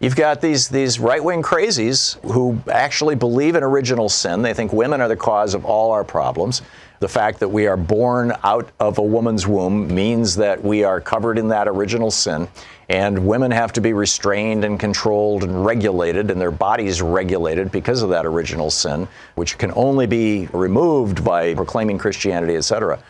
[0.00, 4.42] You've got these these right wing crazies who actually believe in original sin.
[4.42, 6.62] They think women are the cause of all our problems.
[7.00, 11.00] The fact that we are born out of a woman's womb means that we are
[11.00, 12.46] covered in that original sin,
[12.90, 18.02] and women have to be restrained and controlled and regulated, and their bodies regulated because
[18.02, 23.02] of that original sin, which can only be removed by proclaiming Christianity, etc.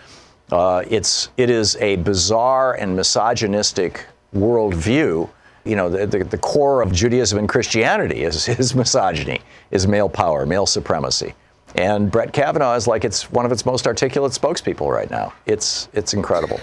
[0.52, 5.28] Uh, it's it is a bizarre and misogynistic worldview
[5.64, 10.08] you know, the, the, the, core of Judaism and Christianity is, is misogyny, is male
[10.08, 11.34] power, male supremacy.
[11.74, 15.32] And Brett Kavanaugh is like it's one of its most articulate spokespeople right now.
[15.46, 16.60] It's, it's incredible.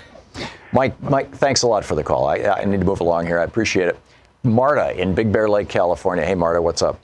[0.73, 2.27] Mike, Mike, thanks a lot for the call.
[2.27, 3.39] I, I need to move along here.
[3.39, 3.97] I appreciate it.
[4.43, 6.25] Marta in Big Bear Lake, California.
[6.25, 6.99] Hey, Marta, what's up?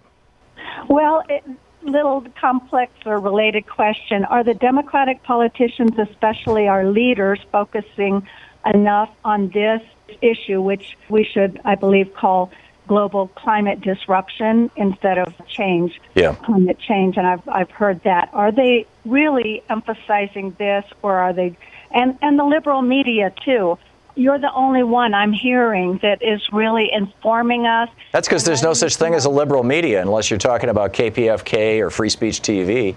[0.89, 1.43] Well, it,
[1.81, 4.25] little complex or related question.
[4.25, 8.27] Are the Democratic politicians, especially our leaders, focusing
[8.65, 9.81] enough on this
[10.21, 12.51] issue, which we should, I believe, call
[12.93, 16.35] global climate disruption instead of change, yeah.
[16.35, 17.17] climate change.
[17.17, 18.29] And I've, I've heard that.
[18.33, 21.57] Are they really emphasizing this or are they,
[21.89, 23.79] and, and the liberal media too?
[24.13, 27.89] You're the only one I'm hearing that is really informing us.
[28.11, 31.79] That's because there's no such thing as a liberal media unless you're talking about KPFK
[31.79, 32.95] or Free Speech TV,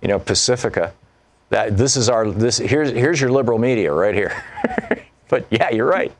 [0.00, 0.94] you know, Pacifica.
[1.50, 4.42] That this is our this here's here's your liberal media right here.
[5.28, 6.12] but yeah, you're right.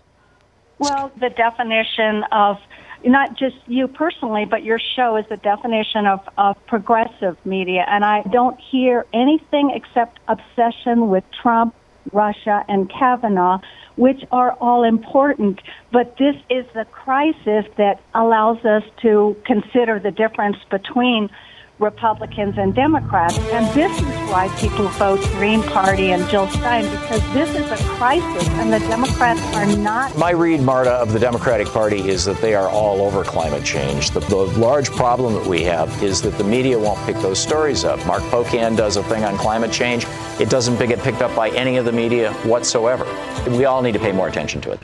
[0.78, 2.58] Well, the definition of
[3.04, 7.84] not just you personally, but your show is the definition of, of progressive media.
[7.88, 11.74] And I don't hear anything except obsession with Trump,
[12.12, 13.58] Russia, and Kavanaugh,
[13.96, 15.60] which are all important.
[15.92, 21.30] But this is the crisis that allows us to consider the difference between
[21.78, 23.38] Republicans and Democrats.
[23.38, 27.76] And this is why people vote Green Party and Jill Stein, because this is a
[27.96, 30.16] crisis and the Democrats are not.
[30.16, 34.10] My read, Marta, of the Democratic Party is that they are all over climate change.
[34.10, 37.84] The, the large problem that we have is that the media won't pick those stories
[37.84, 38.04] up.
[38.06, 40.06] Mark Pocan does a thing on climate change.
[40.38, 43.04] It doesn't get picked up by any of the media whatsoever.
[43.48, 44.80] We all need to pay more attention to it.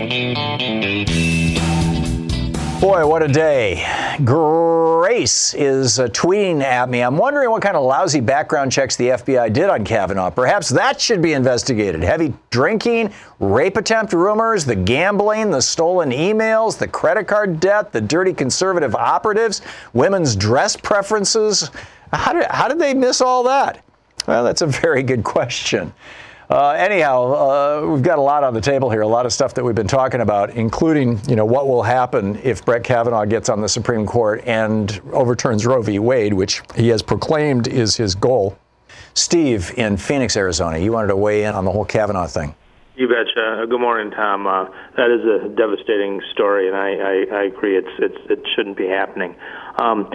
[2.80, 3.86] Boy, what a day.
[4.24, 7.02] Grace is uh, tweeting at me.
[7.02, 10.30] I'm wondering what kind of lousy background checks the FBI did on Kavanaugh.
[10.30, 12.02] Perhaps that should be investigated.
[12.02, 18.00] Heavy drinking, rape attempt rumors, the gambling, the stolen emails, the credit card debt, the
[18.00, 19.60] dirty conservative operatives,
[19.92, 21.70] women's dress preferences.
[22.14, 23.84] How did, how did they miss all that?
[24.26, 25.92] Well, that's a very good question.
[26.50, 29.54] Uh, anyhow, uh, we've got a lot on the table here, a lot of stuff
[29.54, 33.48] that we've been talking about, including, you know, what will happen if Brett Kavanaugh gets
[33.48, 36.00] on the Supreme Court and overturns Roe v.
[36.00, 38.58] Wade, which he has proclaimed is his goal.
[39.14, 42.52] Steve in Phoenix, Arizona, you wanted to weigh in on the whole Kavanaugh thing.
[42.96, 43.66] You betcha.
[43.70, 44.48] Good morning, Thom.
[44.48, 44.64] Uh,
[44.96, 47.78] that is a devastating story, and I, I, I agree.
[47.78, 49.36] It's, it's it shouldn't be happening.
[49.78, 50.10] Um,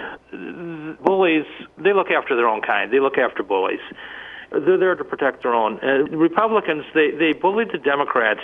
[1.02, 1.46] bullies,
[1.78, 2.92] they look after their own kind.
[2.92, 3.80] They look after bullies
[4.60, 5.78] they're there to protect their own.
[5.82, 8.40] Uh, Republicans they they bullied the Democrats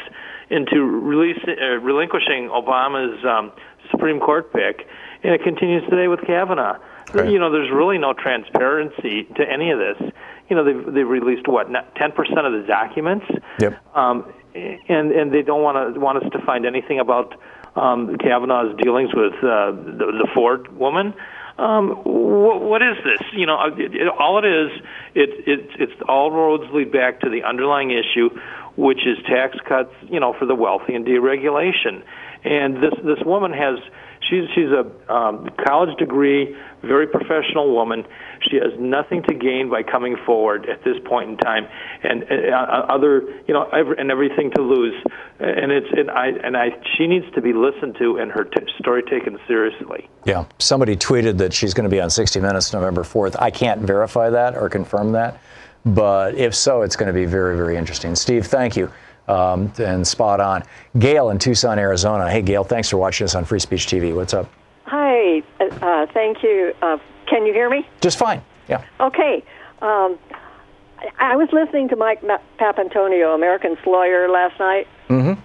[0.50, 3.52] into release, uh, relinquishing Obama's um,
[3.90, 4.86] Supreme Court pick,
[5.22, 6.78] and it continues today with Kavanaugh.
[7.12, 7.30] Right.
[7.30, 10.12] You know, there's really no transparency to any of this.
[10.48, 13.26] You know, they've they've released what ten percent of the documents.
[13.60, 13.96] Yep.
[13.96, 17.34] Um, and and they don't want to want us to find anything about
[17.76, 21.14] um, Kavanaugh's dealings with uh, the, the Ford woman
[21.62, 23.26] um, what, what is this?
[23.32, 24.70] You know, it, it, all it is,
[25.14, 28.30] it, it, it's all roads lead back to the underlying issue,
[28.76, 32.02] which is tax cuts, you know, for the wealthy and deregulation.
[32.44, 33.78] And this this woman has
[34.28, 38.04] She's she's a um, college degree, very professional woman.
[38.48, 41.66] She has nothing to gain by coming forward at this point in time,
[42.02, 44.94] and, and uh, other you know every, and everything to lose.
[45.40, 48.66] And it's and I and I she needs to be listened to and her t-
[48.78, 50.08] story taken seriously.
[50.24, 53.36] Yeah, somebody tweeted that she's going to be on 60 Minutes November 4th.
[53.40, 55.40] I can't verify that or confirm that,
[55.84, 58.14] but if so, it's going to be very very interesting.
[58.14, 58.90] Steve, thank you.
[59.32, 60.62] Um, and spot on.
[60.98, 62.30] Gail in Tucson, Arizona.
[62.30, 64.14] Hey, Gail, thanks for watching us on Free Speech TV.
[64.14, 64.50] What's up?
[64.84, 66.74] Hi, uh, thank you.
[66.82, 67.88] Uh, can you hear me?
[68.02, 68.42] Just fine.
[68.68, 68.84] Yeah.
[69.00, 69.42] Okay.
[69.80, 70.18] Um,
[71.18, 72.22] I was listening to Mike
[72.58, 75.40] Papantonio, American's lawyer, last night, mm-hmm.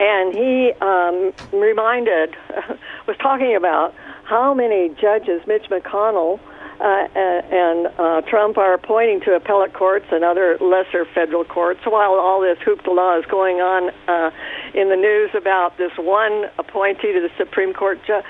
[0.00, 2.36] and he um, reminded,
[3.06, 6.38] was talking about how many judges Mitch McConnell
[6.80, 12.14] uh, and uh, Trump are appointing to appellate courts and other lesser federal courts while
[12.14, 14.30] all this hoopla is going on uh,
[14.74, 17.98] in the news about this one appointee to the Supreme Court.
[18.06, 18.22] Ju-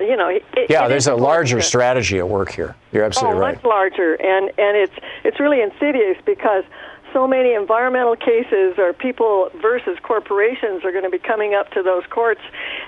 [0.00, 2.74] you know, it, yeah, it there's a larger strategy at work here.
[2.92, 3.54] You're absolutely oh, right.
[3.56, 6.64] much larger, and and it's it's really insidious because
[7.12, 11.82] so many environmental cases or people versus corporations are going to be coming up to
[11.82, 12.40] those courts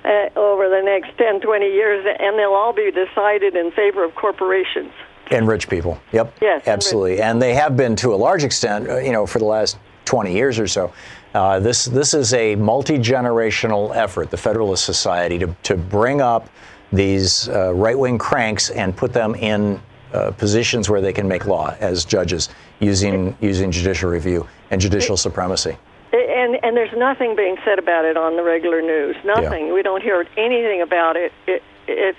[0.05, 4.15] uh, over the next 10, 20 years, and they'll all be decided in favor of
[4.15, 4.93] corporations.
[5.31, 6.01] And rich people.
[6.13, 6.39] Yep.
[6.41, 6.67] Yes.
[6.67, 7.15] Absolutely.
[7.15, 9.79] And, and they have been to a large extent, uh, you know, for the last
[10.07, 10.93] 20 years or so.
[11.35, 16.51] Uh, this this is a multi generational effort, the Federalist Society, to, to bring up
[16.93, 19.81] these uh, right wing cranks and put them in
[20.13, 22.49] uh, positions where they can make law as judges
[22.81, 25.77] using using judicial review and judicial supremacy.
[26.13, 29.17] And and there's nothing being said about it on the regular news.
[29.25, 29.69] Nothing.
[29.69, 29.75] Yeah.
[29.75, 31.33] We don't hear anything about it.
[31.47, 32.19] It it's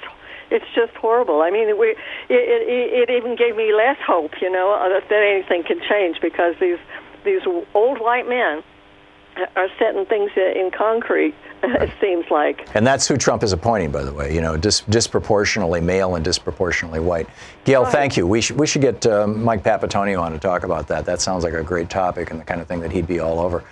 [0.50, 1.42] it's just horrible.
[1.42, 1.98] I mean, we it,
[2.30, 6.56] it, it even gave me less hope, you know, that, that anything can change because
[6.60, 6.80] these
[7.26, 7.42] these
[7.74, 8.64] old white men
[9.56, 11.36] are setting things in concrete.
[11.64, 12.68] It seems like.
[12.76, 14.34] And that's who Trump is appointing, by the way.
[14.34, 17.28] You know, dis- disproportionately male and disproportionately white.
[17.66, 17.92] Gail, right.
[17.92, 18.26] thank you.
[18.26, 21.06] We should we should get uh, Mike Papantonio on to talk about that.
[21.06, 23.40] That sounds like a great topic and the kind of thing that he'd be all
[23.40, 23.64] over.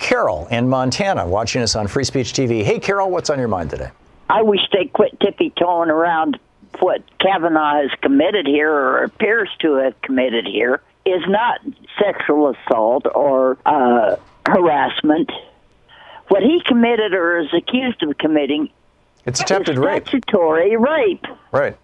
[0.00, 2.64] Carol in Montana, watching us on Free Speech TV.
[2.64, 3.90] Hey, Carol, what's on your mind today?
[4.28, 6.40] I wish they quit tippy toeing around
[6.80, 11.60] what Kavanaugh has committed here or appears to have committed here is not
[12.02, 14.16] sexual assault or uh,
[14.46, 15.30] harassment.
[16.28, 18.70] What he committed or is accused of committing
[19.26, 20.06] it's attempted rape.
[20.06, 21.24] Statutory rape.
[21.50, 21.76] Right.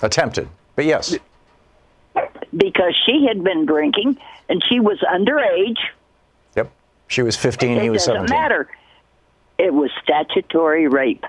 [0.00, 0.48] Attempted.
[0.76, 1.16] But yes.
[2.56, 4.18] Because she had been drinking
[4.48, 5.78] and she was underage.
[6.56, 6.70] Yep.
[7.08, 8.24] She was 15, it he was 17.
[8.24, 8.70] It doesn't matter.
[9.58, 11.24] It was statutory rape.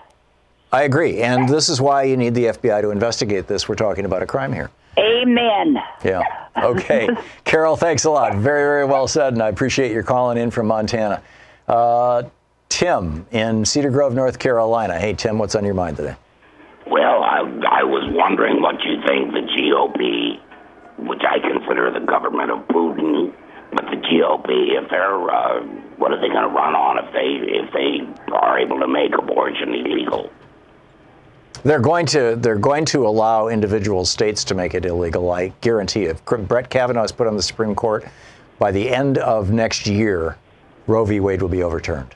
[0.72, 1.22] I agree.
[1.22, 3.68] And this is why you need the FBI to investigate this.
[3.70, 4.72] We're talking about a crime here.
[4.98, 5.78] Amen.
[6.04, 6.22] Yeah.
[6.56, 7.10] Okay.
[7.46, 8.34] Carol, thanks a lot.
[8.34, 11.22] Very, very well said, and I appreciate your calling in from Montana.
[11.68, 12.24] Uh,
[12.70, 15.00] Tim in Cedar Grove, North Carolina.
[15.00, 16.16] Hey, Tim, what's on your mind today?
[16.88, 17.40] Well, I,
[17.70, 20.40] I was wondering what you think the GOP,
[21.08, 23.34] which I consider the government of Putin,
[23.72, 25.62] but the GOP, if they're, uh,
[25.98, 29.14] what are they going to run on if they if they are able to make
[29.18, 30.30] abortion illegal?
[31.62, 35.32] They're going to they're going to allow individual states to make it illegal.
[35.32, 36.06] I guarantee.
[36.06, 38.06] If Brett Kavanaugh is put on the Supreme Court
[38.60, 40.38] by the end of next year,
[40.88, 41.20] Roe v.
[41.20, 42.16] Wade will be overturned.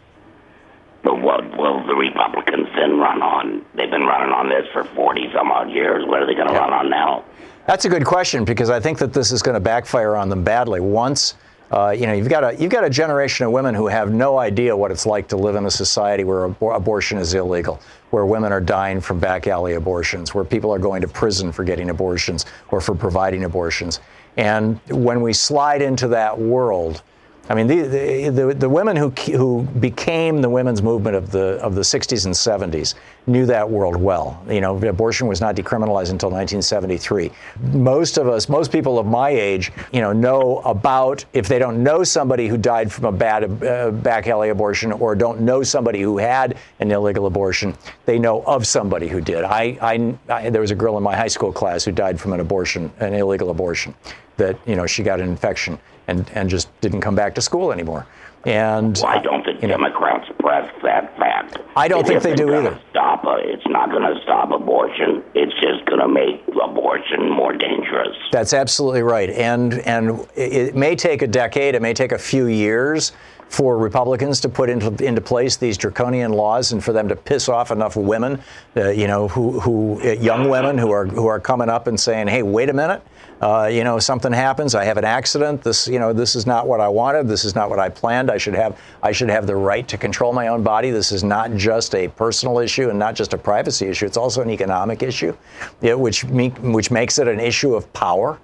[1.04, 3.66] But what will the Republicans then run on?
[3.76, 6.06] They've been running on this for forty some odd years.
[6.06, 6.60] What are they going to yeah.
[6.60, 7.24] run on now?
[7.68, 10.44] That's a good question because I think that this is going to backfire on them
[10.44, 10.80] badly.
[10.80, 11.36] Once
[11.72, 14.38] uh, you know, you've got a you've got a generation of women who have no
[14.38, 18.26] idea what it's like to live in a society where abor- abortion is illegal, where
[18.26, 21.90] women are dying from back alley abortions, where people are going to prison for getting
[21.90, 24.00] abortions or for providing abortions.
[24.38, 27.02] And when we slide into that world,
[27.50, 31.76] I mean, the, the, the, women who, who became the women's movement of the, of
[31.76, 32.96] the 60s and 70s
[33.26, 34.44] knew that world well.
[34.50, 37.32] You know, abortion was not decriminalized until 1973.
[37.72, 41.82] Most of us, most people of my age, you know, know about, if they don't
[41.82, 46.02] know somebody who died from a bad uh, back alley abortion or don't know somebody
[46.02, 47.74] who had an illegal abortion,
[48.06, 49.46] they know of somebody who did.
[49.46, 52.34] I, I, I there was a girl in my high school class who died from
[52.34, 53.96] an abortion, an illegal abortion,
[54.36, 57.72] that, you know, she got an infection and, and just didn't come back to school
[57.72, 58.06] anymore.
[58.46, 61.58] And why don't the you know, Democrats press that fact?
[61.76, 62.80] I don't think they do either.
[62.92, 63.50] Stop it.
[63.50, 65.22] It's not going to stop abortion.
[65.34, 68.16] It's just going to make abortion more dangerous.
[68.32, 69.30] That's absolutely right.
[69.32, 71.76] And and it may take a decade.
[71.76, 73.12] It may take a few years.
[73.50, 77.48] for Republicans to put into, into place these draconian laws and for them to piss
[77.48, 78.42] off enough women,
[78.76, 82.00] uh, you know, who, who uh, young women who are who are coming up and
[82.00, 83.02] saying, "Hey, wait a minute."
[83.42, 84.74] Uh, you know, something happens.
[84.74, 85.62] I have an accident.
[85.62, 87.28] This, you know, this is not what I wanted.
[87.28, 88.32] This is not what I planned.
[88.32, 90.90] I should have, I should have the right to control my own body.
[90.90, 94.08] This is not just a personal issue and not just a privacy issue.
[94.08, 95.34] It's also an economic issue,
[95.82, 98.40] which me, which makes it an issue of power.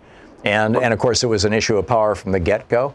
[0.46, 2.94] And and of course, it was an issue of power from the get-go.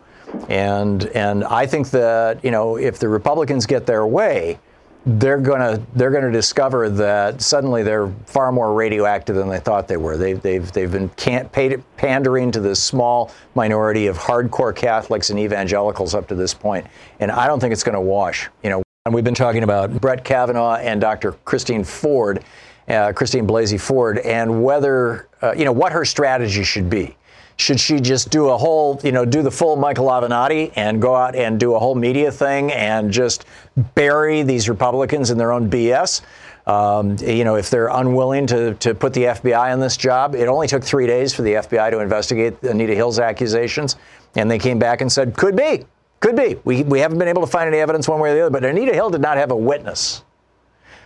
[0.48, 4.58] And and I think that you know, if the Republicans get their way,
[5.06, 9.96] they're gonna they're gonna discover that suddenly they're far more radioactive than they thought they
[9.96, 10.16] were.
[10.16, 16.28] They've they've they've been pandering to this small minority of hardcore Catholics and evangelicals up
[16.28, 16.86] to this point,
[17.20, 18.48] and I don't think it's going to wash.
[18.62, 21.32] You know, and we've been talking about Brett Kavanaugh and Dr.
[21.44, 22.44] Christine Ford,
[22.88, 27.16] uh, Christine Blasey Ford, and whether uh, you know what her strategy should be.
[27.58, 31.16] Should she just do a whole, you know, do the full Michael Avenatti and go
[31.16, 33.46] out and do a whole media thing and just
[33.94, 36.22] bury these Republicans in their own BS?
[36.68, 40.46] Um, you know, if they're unwilling to, to put the FBI on this job, it
[40.48, 43.96] only took three days for the FBI to investigate Anita Hill's accusations,
[44.36, 45.84] and they came back and said, could be,
[46.20, 46.56] could be.
[46.64, 48.64] We, we haven't been able to find any evidence one way or the other, but
[48.64, 50.22] Anita Hill did not have a witness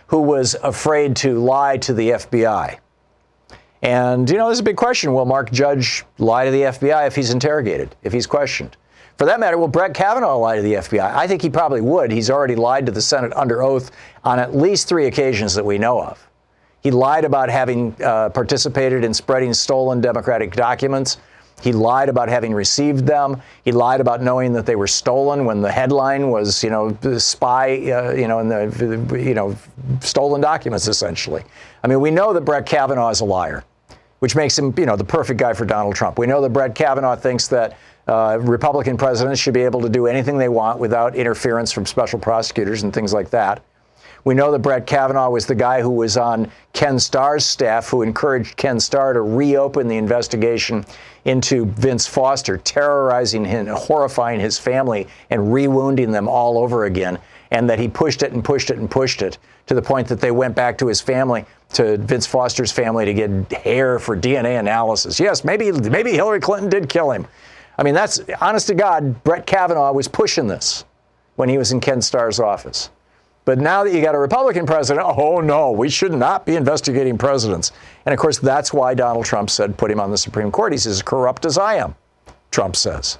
[0.07, 2.77] who was afraid to lie to the FBI.
[3.83, 5.13] And, you know, there's a big question.
[5.13, 8.77] Will Mark Judge lie to the FBI if he's interrogated, if he's questioned?
[9.17, 11.13] For that matter, will Brett Kavanaugh lie to the FBI?
[11.13, 12.09] I think he probably would.
[12.09, 13.91] He's already lied to the Senate under oath
[14.23, 16.25] on at least three occasions that we know of.
[16.81, 21.17] He lied about having uh, participated in spreading stolen Democratic documents.
[21.61, 23.41] He lied about having received them.
[23.63, 27.91] He lied about knowing that they were stolen when the headline was, you know, spy,
[27.91, 29.55] uh, you know, in the, you know,
[29.99, 31.43] stolen documents, essentially.
[31.83, 33.63] I mean, we know that Brett Kavanaugh is a liar
[34.23, 36.17] which makes him, you know, the perfect guy for Donald Trump.
[36.17, 37.75] We know that Brett Kavanaugh thinks that
[38.07, 42.17] uh, Republican presidents should be able to do anything they want without interference from special
[42.17, 43.61] prosecutors and things like that.
[44.23, 48.01] We know that Brett Kavanaugh was the guy who was on Ken Starr's staff who
[48.01, 50.85] encouraged Ken Starr to reopen the investigation
[51.25, 57.19] into Vince Foster, terrorizing him, horrifying his family, and rewounding them all over again.
[57.53, 59.37] And that he pushed it and pushed it and pushed it
[59.67, 63.13] to the point that they went back to his family to Vince Foster's family to
[63.13, 65.19] get hair for DNA analysis.
[65.19, 67.27] Yes, maybe maybe Hillary Clinton did kill him.
[67.77, 69.23] I mean, that's honest to God.
[69.23, 70.83] Brett Kavanaugh was pushing this
[71.35, 72.89] when he was in Ken Starr's office.
[73.45, 77.17] But now that you got a Republican president, oh no, we should not be investigating
[77.17, 77.71] presidents.
[78.05, 80.71] And of course, that's why Donald Trump said, put him on the Supreme Court.
[80.71, 81.95] He's as corrupt as I am,
[82.51, 83.17] Trump says.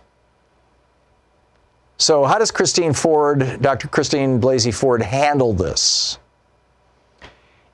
[1.98, 3.88] So, how does Christine Ford, Dr.
[3.88, 6.18] Christine Blasey Ford, handle this?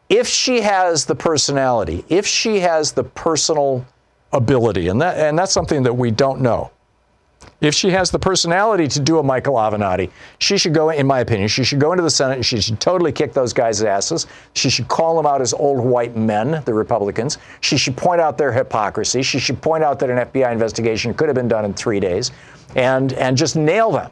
[0.10, 3.86] if she has the personality, if she has the personal
[4.34, 6.72] ability, and that and that's something that we don't know.
[7.62, 11.20] If she has the personality to do a Michael Avenatti, she should go, in my
[11.20, 14.28] opinion, she should go into the Senate and she should totally kick those guys' asses.
[14.54, 17.38] She should call them out as old white men, the Republicans.
[17.60, 19.22] She should point out their hypocrisy.
[19.24, 22.32] She should point out that an FBI investigation could have been done in three days
[22.76, 24.12] and, and just nail them.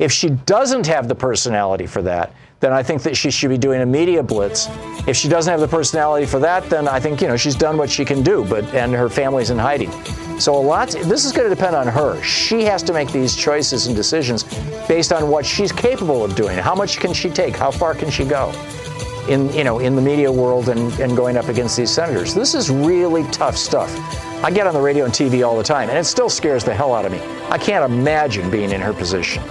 [0.00, 3.58] If she doesn't have the personality for that, then I think that she should be
[3.58, 4.68] doing a media blitz.
[5.06, 7.76] If she doesn't have the personality for that, then I think you know she's done
[7.76, 9.90] what she can do, but and her family's in hiding.
[10.40, 10.90] So a lot.
[10.90, 12.22] This is going to depend on her.
[12.22, 14.44] She has to make these choices and decisions
[14.88, 16.58] based on what she's capable of doing.
[16.58, 17.56] How much can she take?
[17.56, 18.50] How far can she go?
[19.28, 22.34] In you know in the media world and, and going up against these senators.
[22.34, 23.94] This is really tough stuff.
[24.42, 26.74] I get on the radio and TV all the time, and it still scares the
[26.74, 27.20] hell out of me.
[27.50, 29.42] I can't imagine being in her position.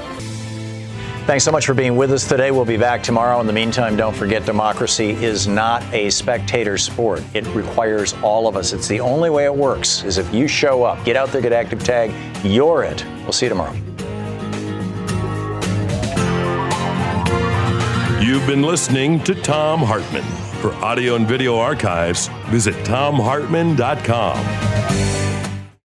[1.26, 2.52] Thanks so much for being with us today.
[2.52, 3.42] We'll be back tomorrow.
[3.42, 7.24] In the meantime, don't forget democracy is not a spectator sport.
[7.34, 8.74] It requires all of us.
[8.74, 11.52] It's the only way it works is if you show up, get out there, get
[11.52, 12.12] active tag,
[12.46, 13.04] you're it.
[13.24, 13.74] We'll see you tomorrow.
[18.22, 20.22] You've been listening to Thom Hartmann.
[20.62, 25.15] For audio and video archives, visit thomhartmann.com.